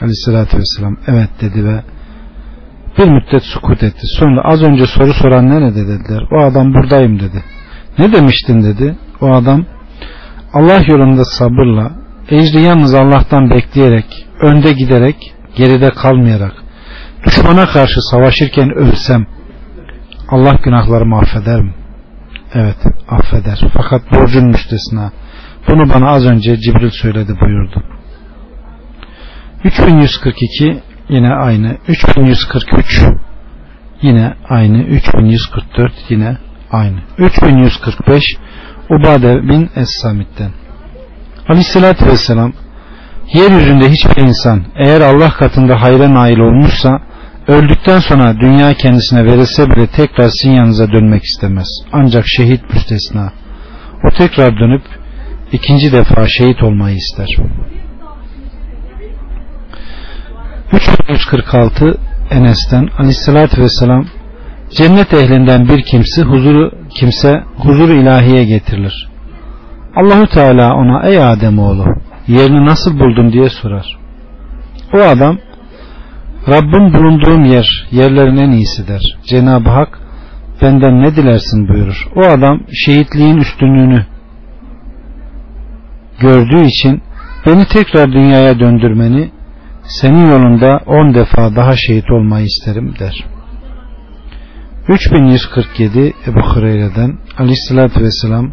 [0.00, 1.82] Aleyhissalatü Vesselam evet dedi ve
[2.98, 4.02] bir müddet sukut etti.
[4.18, 6.22] Sonra az önce soru soran nerede dediler.
[6.32, 7.44] O adam buradayım dedi.
[7.98, 8.96] Ne demiştin dedi.
[9.20, 9.64] O adam
[10.52, 11.90] Allah yolunda sabırla
[12.30, 15.16] ecri yalnız Allah'tan bekleyerek önde giderek
[15.56, 16.52] geride kalmayarak
[17.26, 19.26] düşmana karşı savaşırken ölsem
[20.28, 21.74] Allah günahlarımı affeder mi?
[22.54, 22.76] Evet
[23.08, 23.60] affeder.
[23.74, 25.12] Fakat borcun müstesna.
[25.68, 27.82] Bunu bana az önce Cibril söyledi buyurdu.
[29.64, 31.76] 3142 yine aynı.
[31.88, 33.02] 3143
[34.02, 34.82] yine aynı.
[34.82, 36.36] 3144 yine
[36.70, 36.98] aynı.
[37.18, 38.22] 3145
[38.90, 40.50] Ubade bin Es-Samit'ten.
[41.48, 42.52] Aleyhissalatü Vesselam
[43.34, 47.00] yeryüzünde hiçbir insan eğer Allah katında hayra nail olmuşsa
[47.48, 51.68] öldükten sonra dünya kendisine verilse bile tekrar sizin yanınıza dönmek istemez.
[51.92, 53.32] Ancak şehit müstesna.
[54.04, 54.82] O tekrar dönüp
[55.52, 57.28] ikinci defa şehit olmayı ister.
[60.72, 61.94] 346
[62.30, 64.06] Enes'ten Aleyhisselatü Vesselam
[64.70, 69.08] cennet ehlinden bir kimse huzuru kimse huzuru ilahiye getirilir.
[69.96, 71.84] Allahu Teala ona ey Adem oğlu
[72.28, 73.98] yerini nasıl buldun diye sorar.
[74.94, 75.38] O adam
[76.48, 79.18] Rabbim bulunduğum yer yerlerin en iyisidir.
[79.26, 79.98] Cenab-ı Hak
[80.62, 82.08] benden ne dilersin buyurur.
[82.16, 84.06] O adam şehitliğin üstünlüğünü
[86.20, 87.02] gördüğü için
[87.46, 89.30] beni tekrar dünyaya döndürmeni
[89.84, 93.24] senin yolunda on defa daha şehit olmayı isterim der.
[94.88, 98.52] 3147 Ebu Hureyre'den Aleyhisselatü Vesselam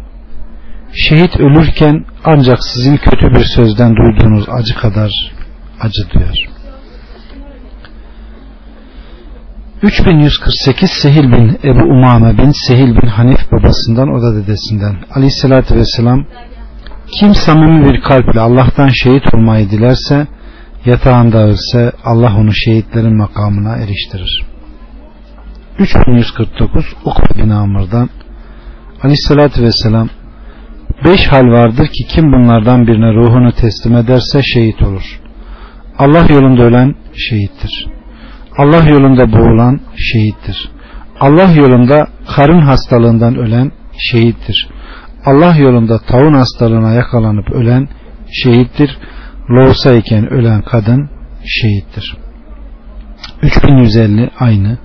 [0.92, 5.10] şehit ölürken ancak sizin kötü bir sözden duyduğunuz acı kadar
[5.80, 6.53] acı duyar.
[9.84, 16.24] 3148 Sehil bin Ebu Umame bin Sehil bin Hanif babasından o da dedesinden Aleyhisselatü Vesselam
[17.18, 20.26] kim samimi bir kalple Allah'tan şehit olmayı dilerse
[20.84, 24.44] yatağında ölse Allah onu şehitlerin makamına eriştirir.
[25.78, 28.10] 3149 Ukbe bin Amr'dan
[29.02, 30.08] Aleyhisselatü Vesselam
[31.04, 35.20] Beş hal vardır ki kim bunlardan birine ruhunu teslim ederse şehit olur.
[35.98, 37.94] Allah yolunda ölen şehittir.
[38.58, 40.70] Allah yolunda boğulan şehittir.
[41.20, 44.68] Allah yolunda karın hastalığından ölen şehittir.
[45.24, 47.88] Allah yolunda taun hastalığına yakalanıp ölen
[48.32, 48.98] şehittir.
[49.50, 51.10] Loğusa iken ölen kadın
[51.44, 52.16] şehittir.
[53.42, 54.78] 3150 aynı.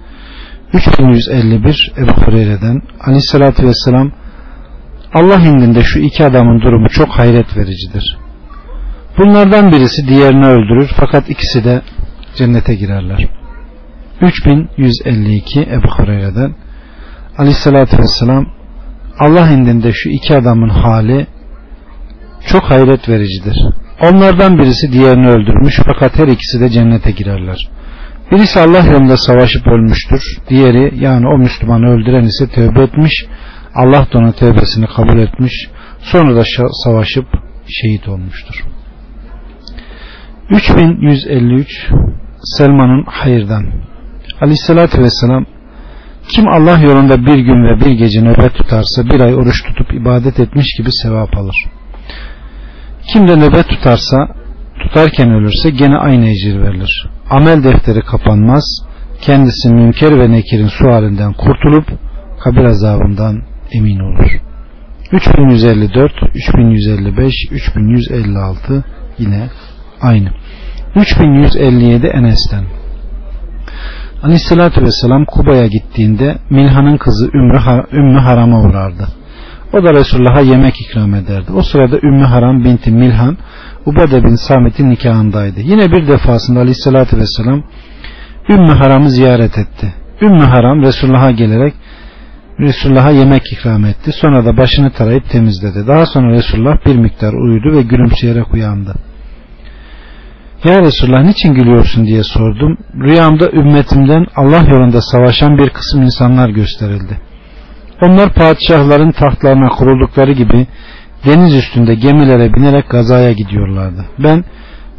[0.74, 4.12] 3151 Ebu Hureyre'den Aleyhisselatü Vesselam
[5.14, 8.18] Allah indinde şu iki adamın durumu çok hayret vericidir.
[9.18, 11.82] Bunlardan birisi diğerini öldürür fakat ikisi de
[12.36, 13.39] cennete girerler.
[14.22, 16.56] 3152 Ebu Hureyre'den
[17.38, 18.46] Aleyhisselatü Vesselam
[19.20, 21.28] Allah indinde şu iki adamın hali
[22.48, 23.58] çok hayret vericidir.
[24.02, 27.70] Onlardan birisi diğerini öldürmüş fakat her ikisi de cennete girerler.
[28.32, 30.22] Birisi Allah yolunda savaşıp ölmüştür.
[30.50, 33.26] Diğeri yani o Müslümanı öldüren ise tövbe etmiş.
[33.76, 35.54] Allah da onun tövbesini kabul etmiş.
[36.00, 36.44] Sonra da
[36.84, 37.26] savaşıp
[37.68, 38.66] şehit olmuştur.
[40.50, 41.90] 3153
[42.44, 43.89] Selman'ın hayırdan
[44.42, 45.46] Aleyhissalatü Vesselam
[46.30, 50.40] kim Allah yolunda bir gün ve bir gece nöbet tutarsa bir ay oruç tutup ibadet
[50.40, 51.56] etmiş gibi sevap alır.
[53.14, 54.18] Kim de nöbet tutarsa
[54.84, 57.10] tutarken ölürse gene aynı ecir verilir.
[57.30, 58.64] Amel defteri kapanmaz.
[59.22, 61.86] Kendisi münker ve nekirin sualinden kurtulup
[62.44, 64.40] kabir azabından emin olur.
[65.12, 68.84] 3154, 3155, 3156
[69.18, 69.50] yine
[70.02, 70.30] aynı.
[70.96, 72.64] 3157 Enes'ten
[74.24, 77.30] Aleyhissalatü Vesselam Kuba'ya gittiğinde Milhan'ın kızı
[77.94, 79.08] Ümmü, Haram'a uğrardı.
[79.74, 81.52] O da Resulullah'a yemek ikram ederdi.
[81.56, 83.38] O sırada Ümmü Haram binti Milhan
[83.86, 85.60] Ubade bin Samet'in nikahındaydı.
[85.60, 87.64] Yine bir defasında Aleyhissalatü Vesselam
[88.50, 89.94] Ümmü Haram'ı ziyaret etti.
[90.22, 91.74] Ümmü Haram Resulullah'a gelerek
[92.60, 94.12] Resulullah'a yemek ikram etti.
[94.12, 95.88] Sonra da başını tarayıp temizledi.
[95.88, 98.96] Daha sonra Resulullah bir miktar uyudu ve gülümseyerek uyandı.
[100.64, 102.78] Ya Resulullah niçin gülüyorsun diye sordum.
[102.96, 107.20] Rüyamda ümmetimden Allah yolunda savaşan bir kısım insanlar gösterildi.
[108.02, 110.68] Onlar padişahların tahtlarına kuruldukları gibi
[111.26, 114.06] deniz üstünde gemilere binerek gazaya gidiyorlardı.
[114.20, 114.44] Ben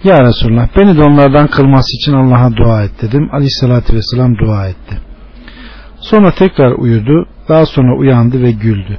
[0.04, 3.28] ya Resulullah beni de onlardan kılması için Allah'a dua et dedim.
[3.32, 4.98] Aleyhissalatü vesselam dua etti.
[6.00, 7.26] Sonra tekrar uyudu.
[7.48, 8.98] Daha sonra uyandı ve güldü.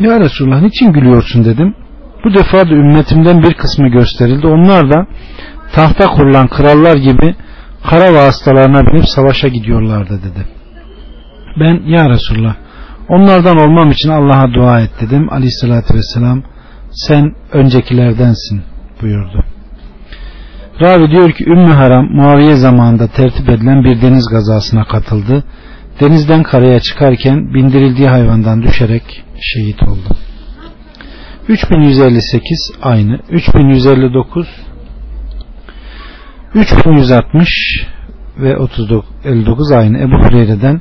[0.00, 1.74] Ya Resulullah niçin gülüyorsun dedim.
[2.24, 4.46] Bu defa da ümmetimden bir kısmı gösterildi.
[4.46, 5.06] Onlar da
[5.72, 7.34] tahta kurulan krallar gibi
[7.90, 10.46] kara vasıtalarına binip savaşa gidiyorlardı dedi.
[11.60, 12.54] Ben ya Resulullah
[13.08, 15.32] onlardan olmam için Allah'a dua et dedim.
[15.32, 16.42] Aleyhissalatü vesselam
[16.90, 18.62] sen öncekilerdensin
[19.02, 19.44] buyurdu.
[20.80, 25.44] Ravi diyor ki Ümmü Haram Muaviye zamanında tertip edilen bir deniz gazasına katıldı.
[26.00, 30.16] Denizden karaya çıkarken bindirildiği hayvandan düşerek şehit oldu.
[31.48, 33.20] 3158 aynı.
[33.30, 34.48] 3159
[36.54, 37.48] 3160
[38.38, 38.56] ve
[39.24, 39.98] 59 aynı.
[39.98, 40.80] Ebu Hureyre'den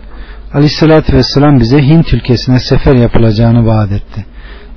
[0.53, 4.25] Aleyhisselatü Vesselam bize Hint ülkesine sefer yapılacağını vaat etti.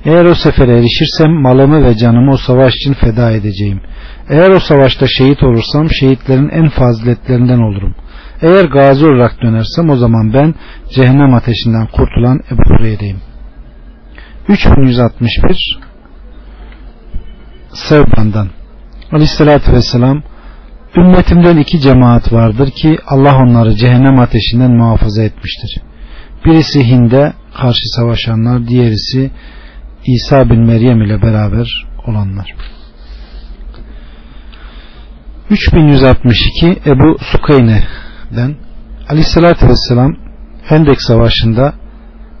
[0.05, 3.81] Eğer o sefere erişirsem malımı ve canımı o savaş için feda edeceğim.
[4.29, 7.95] Eğer o savaşta şehit olursam şehitlerin en faziletlerinden olurum.
[8.41, 10.55] Eğer gazi olarak dönersem o zaman ben
[10.95, 13.26] cehennem ateşinden kurtulan Ebu Hureyre'yim.
[14.47, 15.79] 3161
[17.73, 18.49] Sevban'dan
[19.11, 20.23] Aleyhisselatü Vesselam
[20.97, 25.81] Ümmetimden iki cemaat vardır ki Allah onları cehennem ateşinden muhafaza etmiştir.
[26.45, 29.31] Birisi Hind'e karşı savaşanlar, diğerisi
[30.05, 32.55] İsa bin Meryem ile beraber olanlar.
[35.49, 38.55] 3162 Ebu Sukeyne'den
[39.09, 40.15] Aleyhisselatü Vesselam
[40.63, 41.73] Hendek Savaşı'nda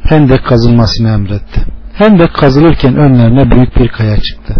[0.03, 1.76] Hendek kazılmasını emretti.
[1.97, 4.55] Hendek kazılırken önlerine büyük bir kaya çıktı.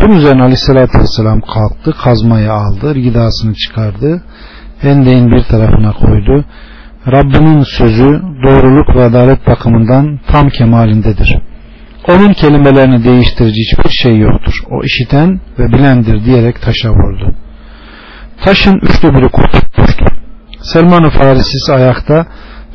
[0.00, 4.22] Bunun üzerine Aleyhisselatü Vesselam kalktı, kazmayı aldı, gidasını çıkardı,
[4.80, 6.44] Hendek'in bir tarafına koydu.
[7.06, 11.38] Rabbinin sözü doğruluk ve adalet bakımından tam kemalindedir.
[12.08, 14.62] Onun kelimelerini değiştirici hiçbir şey yoktur.
[14.70, 17.34] O işiten ve bilendir diyerek taşa vurdu.
[18.44, 19.28] Taşın üçte biri
[19.78, 20.04] düştü.
[20.62, 22.26] Selman-ı Farisisi ayakta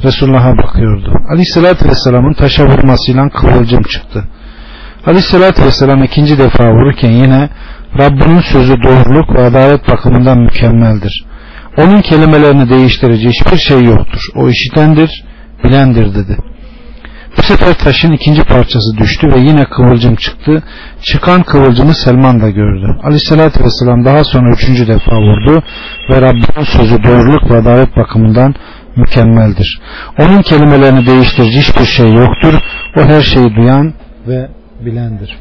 [0.04, 1.14] Resulullah'a bakıyordu.
[1.30, 4.24] Aleyhissalatü Vesselam'ın taşa vurmasıyla kıvılcım çıktı.
[5.06, 7.50] Aleyhissalatü Vesselam ikinci defa vururken yine
[8.00, 11.26] Rabbinin sözü doğruluk ve adalet bakımından mükemmeldir.
[11.78, 14.22] Onun kelimelerini değiştirici hiçbir şey yoktur.
[14.36, 15.26] O işitendir,
[15.64, 16.38] bilendir dedi.
[17.38, 20.64] Bu sefer taşın ikinci parçası düştü ve yine kıvılcım çıktı.
[21.02, 22.98] Çıkan kıvılcımı Selman da gördü.
[23.04, 25.64] Aleyhissalatü vesselam daha sonra üçüncü defa vurdu
[26.10, 28.56] ve Rabbinin sözü doğruluk ve adalet bakımından
[28.96, 29.82] mükemmeldir.
[30.20, 32.54] Onun kelimelerini değiştirici hiçbir şey yoktur.
[32.98, 33.94] O her şeyi duyan
[34.28, 34.50] ve
[34.86, 35.38] bilendir.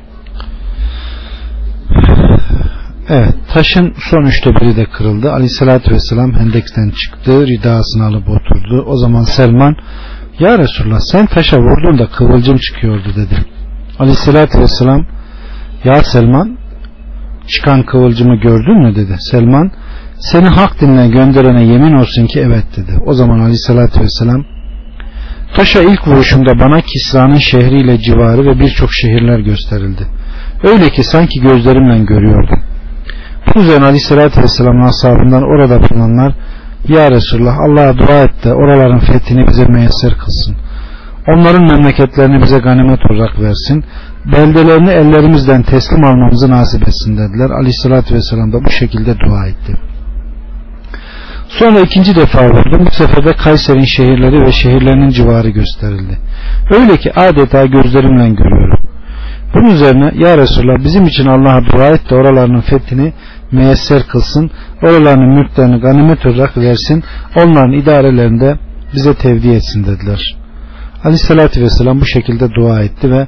[3.09, 5.33] Evet, taşın son üçte biri de kırıldı.
[5.33, 8.85] Aleyhissalatü vesselam hendekten çıktı, ridasını alıp oturdu.
[8.87, 9.77] O zaman Selman
[10.38, 13.45] ya Resulullah sen taşa vurduğunda kıvılcım çıkıyordu dedi.
[13.99, 15.07] Aleyhissalatü vesselam
[15.85, 16.59] Ya Selman
[17.47, 19.17] çıkan kıvılcımı gördün mü dedi.
[19.19, 19.71] Selman
[20.30, 22.92] seni hak dinle gönderene yemin olsun ki evet dedi.
[23.06, 24.44] O zaman aleyhissalatü vesselam
[25.56, 30.06] taşa ilk vuruşumda bana Kisra'nın şehriyle civarı ve birçok şehirler gösterildi.
[30.64, 32.58] Öyle ki sanki gözlerimle görüyordum.
[33.46, 36.35] Bu üzerine aleyhissalatü vesselamın ashabından orada bulunanlar
[36.88, 40.56] ya Resulullah Allah'a dua et de oraların fethini bize müyesser kılsın.
[41.28, 43.85] Onların memleketlerini bize ganimet olarak versin.
[44.32, 47.50] Beldelerini ellerimizden teslim almamızı nasip etsin dediler.
[47.50, 49.76] Aleyhissalatü vesselam da bu şekilde dua etti.
[51.59, 52.87] Sonra ikinci defa vurdum.
[52.87, 56.19] Bu sefer de Kayser'in şehirleri ve şehirlerinin civarı gösterildi.
[56.71, 58.79] Öyle ki adeta gözlerimle görüyorum.
[59.55, 63.12] Bunun üzerine ya Resulallah bizim için Allah'a dua et de oralarının fethini
[63.53, 64.51] müyesser kılsın.
[64.83, 67.03] Oralarının mülklerini ganimet olarak versin.
[67.37, 68.59] Onların idarelerinde
[68.95, 70.37] bize tevdi etsin dediler.
[71.05, 73.27] Aleyhissalatü vesselam bu şekilde dua etti ve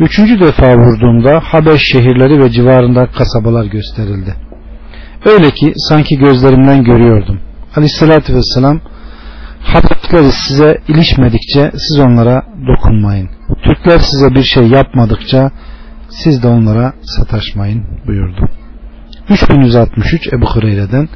[0.00, 4.34] üçüncü defa vurduğumda Habeş şehirleri ve civarında kasabalar gösterildi.
[5.26, 7.40] Öyle ki sanki gözlerimden görüyordum.
[7.76, 8.80] Aleyhissalatü vesselam
[9.60, 13.28] Habibleri size ilişmedikçe siz onlara dokunmayın.
[13.64, 15.50] Türkler size bir şey yapmadıkça
[16.08, 18.48] siz de onlara sataşmayın buyurdu.
[19.28, 21.08] 3163 Ebu Hureyre'den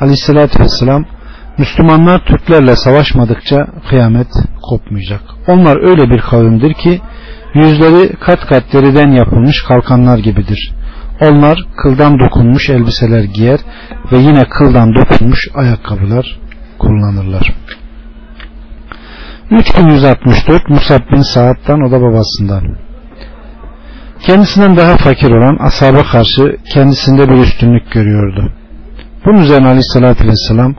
[0.00, 1.04] Aleyhisselatü Vesselam
[1.58, 4.28] Müslümanlar Türklerle savaşmadıkça kıyamet
[4.62, 5.20] kopmayacak.
[5.48, 7.00] Onlar öyle bir kavimdir ki
[7.54, 10.74] yüzleri kat kat deriden yapılmış kalkanlar gibidir.
[11.20, 13.60] Onlar kıldan dokunmuş elbiseler giyer
[14.12, 16.38] ve yine kıldan dokunmuş ayakkabılar
[16.78, 17.54] kullanırlar.
[19.50, 22.76] 3164 Musab bin Saad'dan o da babasından.
[24.26, 28.52] Kendisinden daha fakir olan ashaba karşı kendisinde bir üstünlük görüyordu.
[29.26, 30.74] Bunun üzerine aleyhissalatü vesselam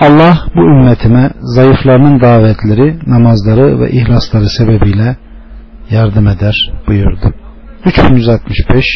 [0.00, 5.16] Allah bu ümmetime zayıflarının davetleri, namazları ve ihlasları sebebiyle
[5.90, 7.34] yardım eder buyurdu.
[7.84, 8.86] 3165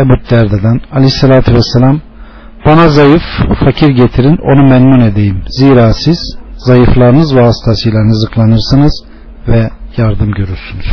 [0.00, 2.00] Ebu Derda'dan aleyhissalatü vesselam
[2.66, 3.22] bana zayıf,
[3.64, 5.42] fakir getirin onu memnun edeyim.
[5.48, 9.04] Zira siz zayıflarınız vasıtasıyla rızıklanırsınız
[9.48, 10.86] ve yardım görürsünüz.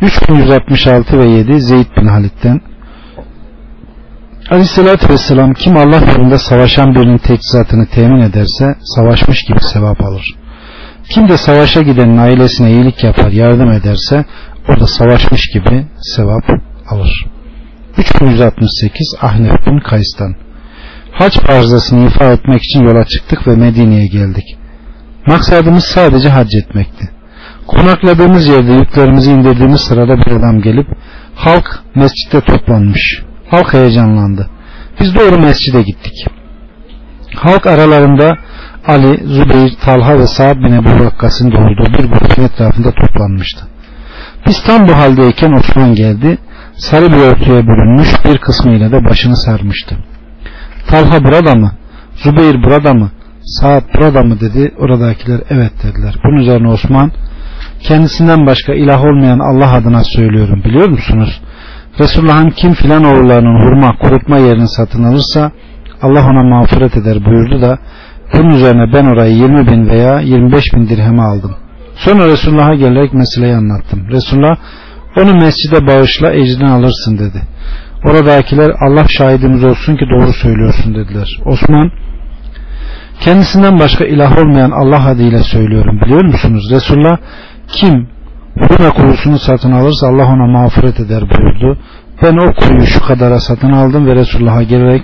[0.00, 2.60] 3166 ve 7 Zeyd bin Halit'ten
[4.50, 10.34] Aleyhisselatü Vesselam kim Allah yolunda savaşan birinin teçhizatını temin ederse savaşmış gibi sevap alır.
[11.10, 14.24] Kim de savaşa gidenin ailesine iyilik yapar yardım ederse
[14.68, 16.44] o da savaşmış gibi sevap
[16.88, 17.33] alır.
[17.98, 20.34] 3168 Ahnef bin Kays'tan
[21.12, 24.44] Hac farzasını ifa etmek için yola çıktık ve Medine'ye geldik.
[25.26, 27.10] Maksadımız sadece hac etmekti.
[27.66, 30.86] Konakladığımız yerde yüklerimizi indirdiğimiz sırada bir adam gelip
[31.34, 33.22] halk mescitte toplanmış.
[33.50, 34.50] Halk heyecanlandı.
[35.00, 36.26] Biz doğru mescide gittik.
[37.34, 38.36] Halk aralarında
[38.86, 43.66] Ali, Zübeyir, Talha ve Sa'd bin Ebu Vakkas'ın doğurduğu bir grupun etrafında toplanmıştı.
[44.46, 46.38] Biz tam bu haldeyken Osman geldi.
[46.76, 49.96] Sarı bir örtüye bürünmüş bir kısmıyla da başını sarmıştı.
[50.86, 51.72] Talha burada mı?
[52.14, 53.10] Zübeyir burada mı?
[53.44, 54.74] Saat burada mı dedi.
[54.78, 56.14] Oradakiler evet dediler.
[56.24, 57.12] Bunun üzerine Osman
[57.80, 61.40] kendisinden başka ilah olmayan Allah adına söylüyorum biliyor musunuz?
[62.00, 65.52] Resulullah'ın kim filan oğullarının hurma kurutma yerini satın alırsa
[66.02, 67.78] Allah ona mağfiret eder buyurdu da
[68.34, 71.56] bunun üzerine ben orayı 20 bin veya 25 bin dirheme aldım.
[71.96, 74.08] Sonra Resulullah'a gelerek meseleyi anlattım.
[74.10, 74.56] Resulullah
[75.16, 77.42] onu mescide bağışla ecrini alırsın dedi.
[78.04, 81.38] Oradakiler Allah şahidimiz olsun ki doğru söylüyorsun dediler.
[81.44, 81.90] Osman
[83.20, 86.70] kendisinden başka ilah olmayan Allah adıyla söylüyorum biliyor musunuz?
[86.70, 87.16] Resulullah
[87.68, 88.08] kim
[88.58, 91.78] Hurme kuyusunu satın alırsa Allah ona mağfiret eder buyurdu.
[92.22, 95.02] Ben o kuyuyu şu kadara satın aldım ve Resulullah'a gelerek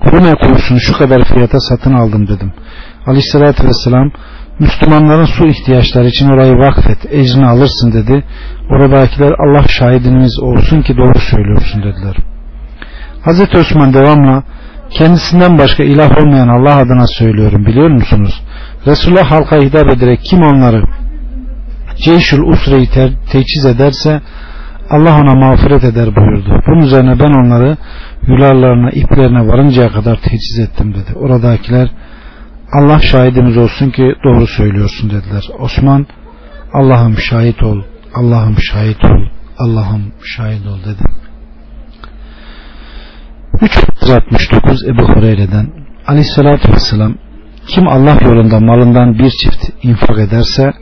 [0.00, 2.52] Hurme kuyusunu şu kadar fiyata satın aldım dedim.
[3.06, 4.10] Aleyhissalatü vesselam
[4.58, 8.24] Müslümanların su ihtiyaçları için orayı vakfet, ecrini alırsın dedi.
[8.70, 12.16] Oradakiler Allah şahidiniz olsun ki doğru söylüyorsun dediler.
[13.24, 14.42] Hazreti Osman devamla
[14.90, 18.42] kendisinden başka ilah olmayan Allah adına söylüyorum biliyor musunuz?
[18.86, 20.82] Resulullah halka hitap ederek kim onları
[22.04, 24.20] Ceyşül Usre'yi te teçhiz ederse
[24.90, 26.62] Allah ona mağfiret eder buyurdu.
[26.66, 27.76] Bunun üzerine ben onları
[28.26, 31.18] yularlarına, iplerine varıncaya kadar teçhiz ettim dedi.
[31.18, 31.88] Oradakiler
[32.72, 35.44] Allah şahidimiz olsun ki doğru söylüyorsun dediler.
[35.58, 36.06] Osman
[36.72, 37.82] Allah'ım şahit ol,
[38.14, 41.02] Allah'ım şahit ol, Allah'ım şahit ol dedi.
[43.60, 45.66] 369 Ebu Hureyre'den
[46.06, 47.14] Aleyhisselatü Vesselam
[47.66, 50.72] kim Allah yolunda malından bir çift infak ederse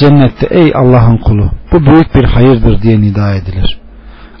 [0.00, 3.80] cennette ey Allah'ın kulu bu büyük bir hayırdır diye nida edilir.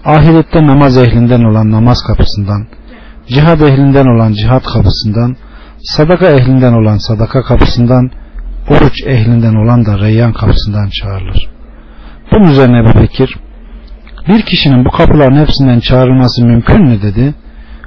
[0.04, 2.66] Ahirette namaz ehlinden olan namaz kapısından,
[3.26, 5.36] cihad ehlinden olan cihad kapısından,
[5.82, 8.10] sadaka ehlinden olan sadaka kapısından,
[8.68, 11.48] oruç ehlinden olan da reyyan kapısından çağrılır.
[12.32, 13.36] Bunun üzerine Ebu Bekir,
[14.28, 17.34] bir kişinin bu kapıların hepsinden çağrılması mümkün mü dedi.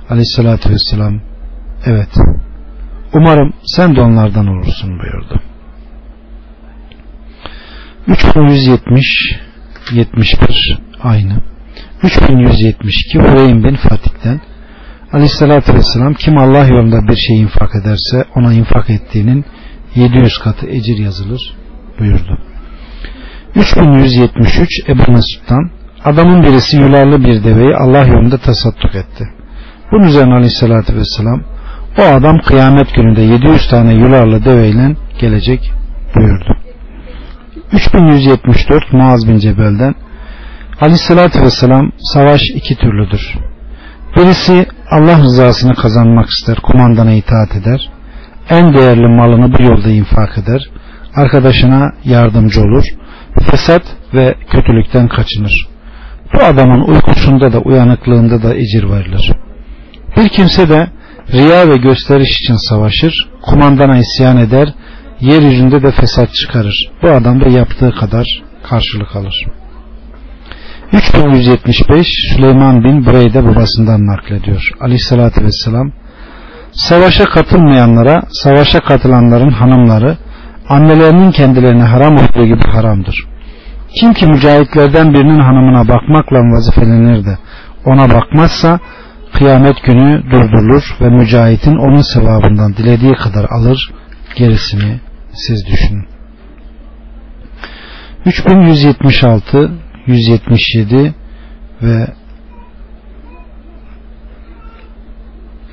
[0.09, 1.21] Aleyhissalatü vesselam,
[1.85, 2.09] evet,
[3.13, 5.41] umarım sen de onlardan olursun buyurdu.
[8.07, 9.39] 3170
[9.91, 11.41] 71 aynı
[12.03, 14.41] 3172 Hüreyin bin Fatih'ten
[15.13, 19.45] Aleyhissalatü Vesselam kim Allah yolunda bir şey infak ederse ona infak ettiğinin
[19.95, 21.55] 700 katı ecir yazılır
[21.99, 22.37] buyurdu.
[23.55, 25.69] 3173 Ebu Mesud'dan
[26.03, 29.29] adamın birisi yularlı bir deveyi Allah yolunda tasadduk etti.
[29.91, 31.43] Bunun üzerine Aleyhissalatü Vesselam
[31.99, 35.71] o adam kıyamet gününde 700 tane yularlı deveyle gelecek
[36.15, 36.57] buyurdu.
[37.71, 39.95] 3174 Muaz bin Cebel'den
[40.81, 43.52] Aleyhissalatü Vesselam savaş iki türlüdür.
[44.15, 47.89] Birisi Allah rızasını kazanmak ister, kumandana itaat eder.
[48.49, 50.61] En değerli malını bu yolda infak eder.
[51.15, 52.83] Arkadaşına yardımcı olur.
[53.51, 53.83] Fesat
[54.13, 55.67] ve kötülükten kaçınır.
[56.33, 59.33] Bu adamın uykusunda da uyanıklığında da ecir verilir.
[60.17, 60.87] Bir kimse de
[61.33, 64.73] riya ve gösteriş için savaşır, kumandana isyan eder
[65.19, 66.91] yeryüzünde de fesat çıkarır.
[67.03, 68.25] Bu adam da yaptığı kadar
[68.63, 69.45] karşılık alır.
[70.93, 74.71] 3175 Süleyman bin Bureyde babasından naklediyor.
[74.79, 75.91] Aleyhissalatü vesselam
[76.71, 80.17] Savaşa katılmayanlara savaşa katılanların hanımları
[80.69, 83.25] annelerinin kendilerine haram olduğu gibi haramdır.
[83.99, 87.37] Kim ki mücahitlerden birinin hanımına bakmakla vazifelenir de
[87.85, 88.79] ona bakmazsa
[89.33, 93.91] kıyamet günü durdurulur ve mücahitin onun sevabından dilediği kadar alır
[94.35, 94.99] gerisini
[95.33, 96.07] siz düşünün.
[98.25, 99.71] 3176
[100.07, 101.13] 177
[101.81, 102.07] ve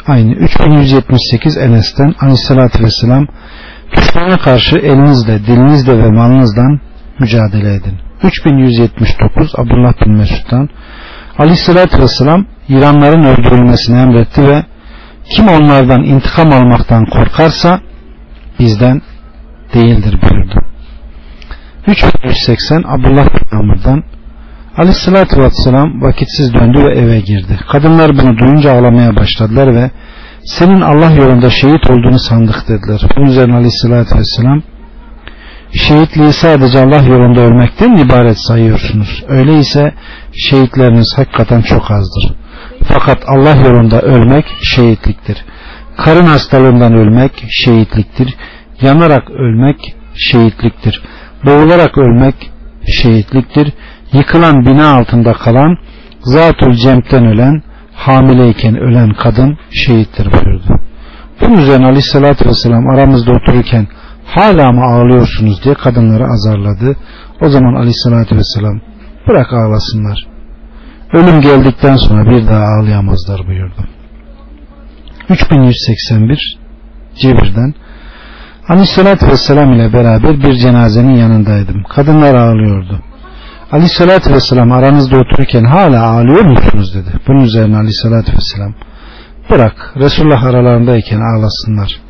[0.07, 3.27] aynı 3178 Enes'ten Aleyhisselatü Vesselam
[3.97, 6.81] düşmana karşı elinizle, dilinizle ve malınızdan
[7.19, 7.99] mücadele edin.
[8.23, 10.69] 3179 Abdullah bin Mesud'dan
[11.39, 14.65] Aleyhisselatü Vesselam İranların öldürülmesini emretti ve
[15.31, 17.81] kim onlardan intikam almaktan korkarsa
[18.59, 19.03] bizden
[19.75, 20.55] değildir buyurdu.
[21.87, 24.05] 3180 Abdullah bin Amr'dan
[24.77, 27.59] Aleyhisselatü Vesselam vakitsiz döndü ve eve girdi.
[27.73, 29.91] Kadınlar bunu duyunca ağlamaya başladılar ve
[30.45, 33.01] senin Allah yolunda şehit olduğunu sandık dediler.
[33.17, 34.63] Bunun üzerine Aleyhisselatü Vesselam
[35.73, 39.25] şehitliği sadece Allah yolunda ölmekten ibaret sayıyorsunuz.
[39.29, 39.95] Öyleyse
[40.33, 42.35] şehitleriniz hakikaten çok azdır.
[42.85, 45.45] Fakat Allah yolunda ölmek şehitliktir.
[45.97, 48.35] Karın hastalığından ölmek şehitliktir.
[48.81, 51.03] Yanarak ölmek şehitliktir.
[51.47, 52.35] Boğularak ölmek
[52.87, 53.73] şehitliktir.
[54.13, 55.79] Yıkılan bina altında kalan,
[56.21, 57.63] zatül cemten ölen,
[57.95, 60.81] hamileyken ölen kadın şehittir buyurdu.
[61.41, 63.87] Bunun üzerine aleyhissalatü vesselam aramızda otururken
[64.27, 66.97] hala mı ağlıyorsunuz diye kadınları azarladı.
[67.41, 68.81] O zaman aleyhissalatü vesselam
[69.29, 70.27] bırak ağlasınlar.
[71.13, 73.89] Ölüm geldikten sonra bir daha ağlayamazlar buyurdu.
[75.29, 76.59] 3181
[77.17, 77.75] Cebir'den
[78.69, 81.83] Aleyhissalatü Vesselam ile beraber bir cenazenin yanındaydım.
[81.83, 83.01] Kadınlar ağlıyordu.
[83.73, 87.09] Aleyhissalatü Vesselam aranızda otururken hala ağlıyor musunuz dedi.
[87.29, 88.75] Bunun üzerine Aleyhissalatü Vesselam
[89.51, 92.01] bırak Resulullah aralarındayken ağlasınlar.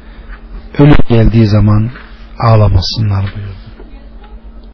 [0.79, 1.91] Ölüm geldiği zaman
[2.39, 3.60] ağlamasınlar buyurdu.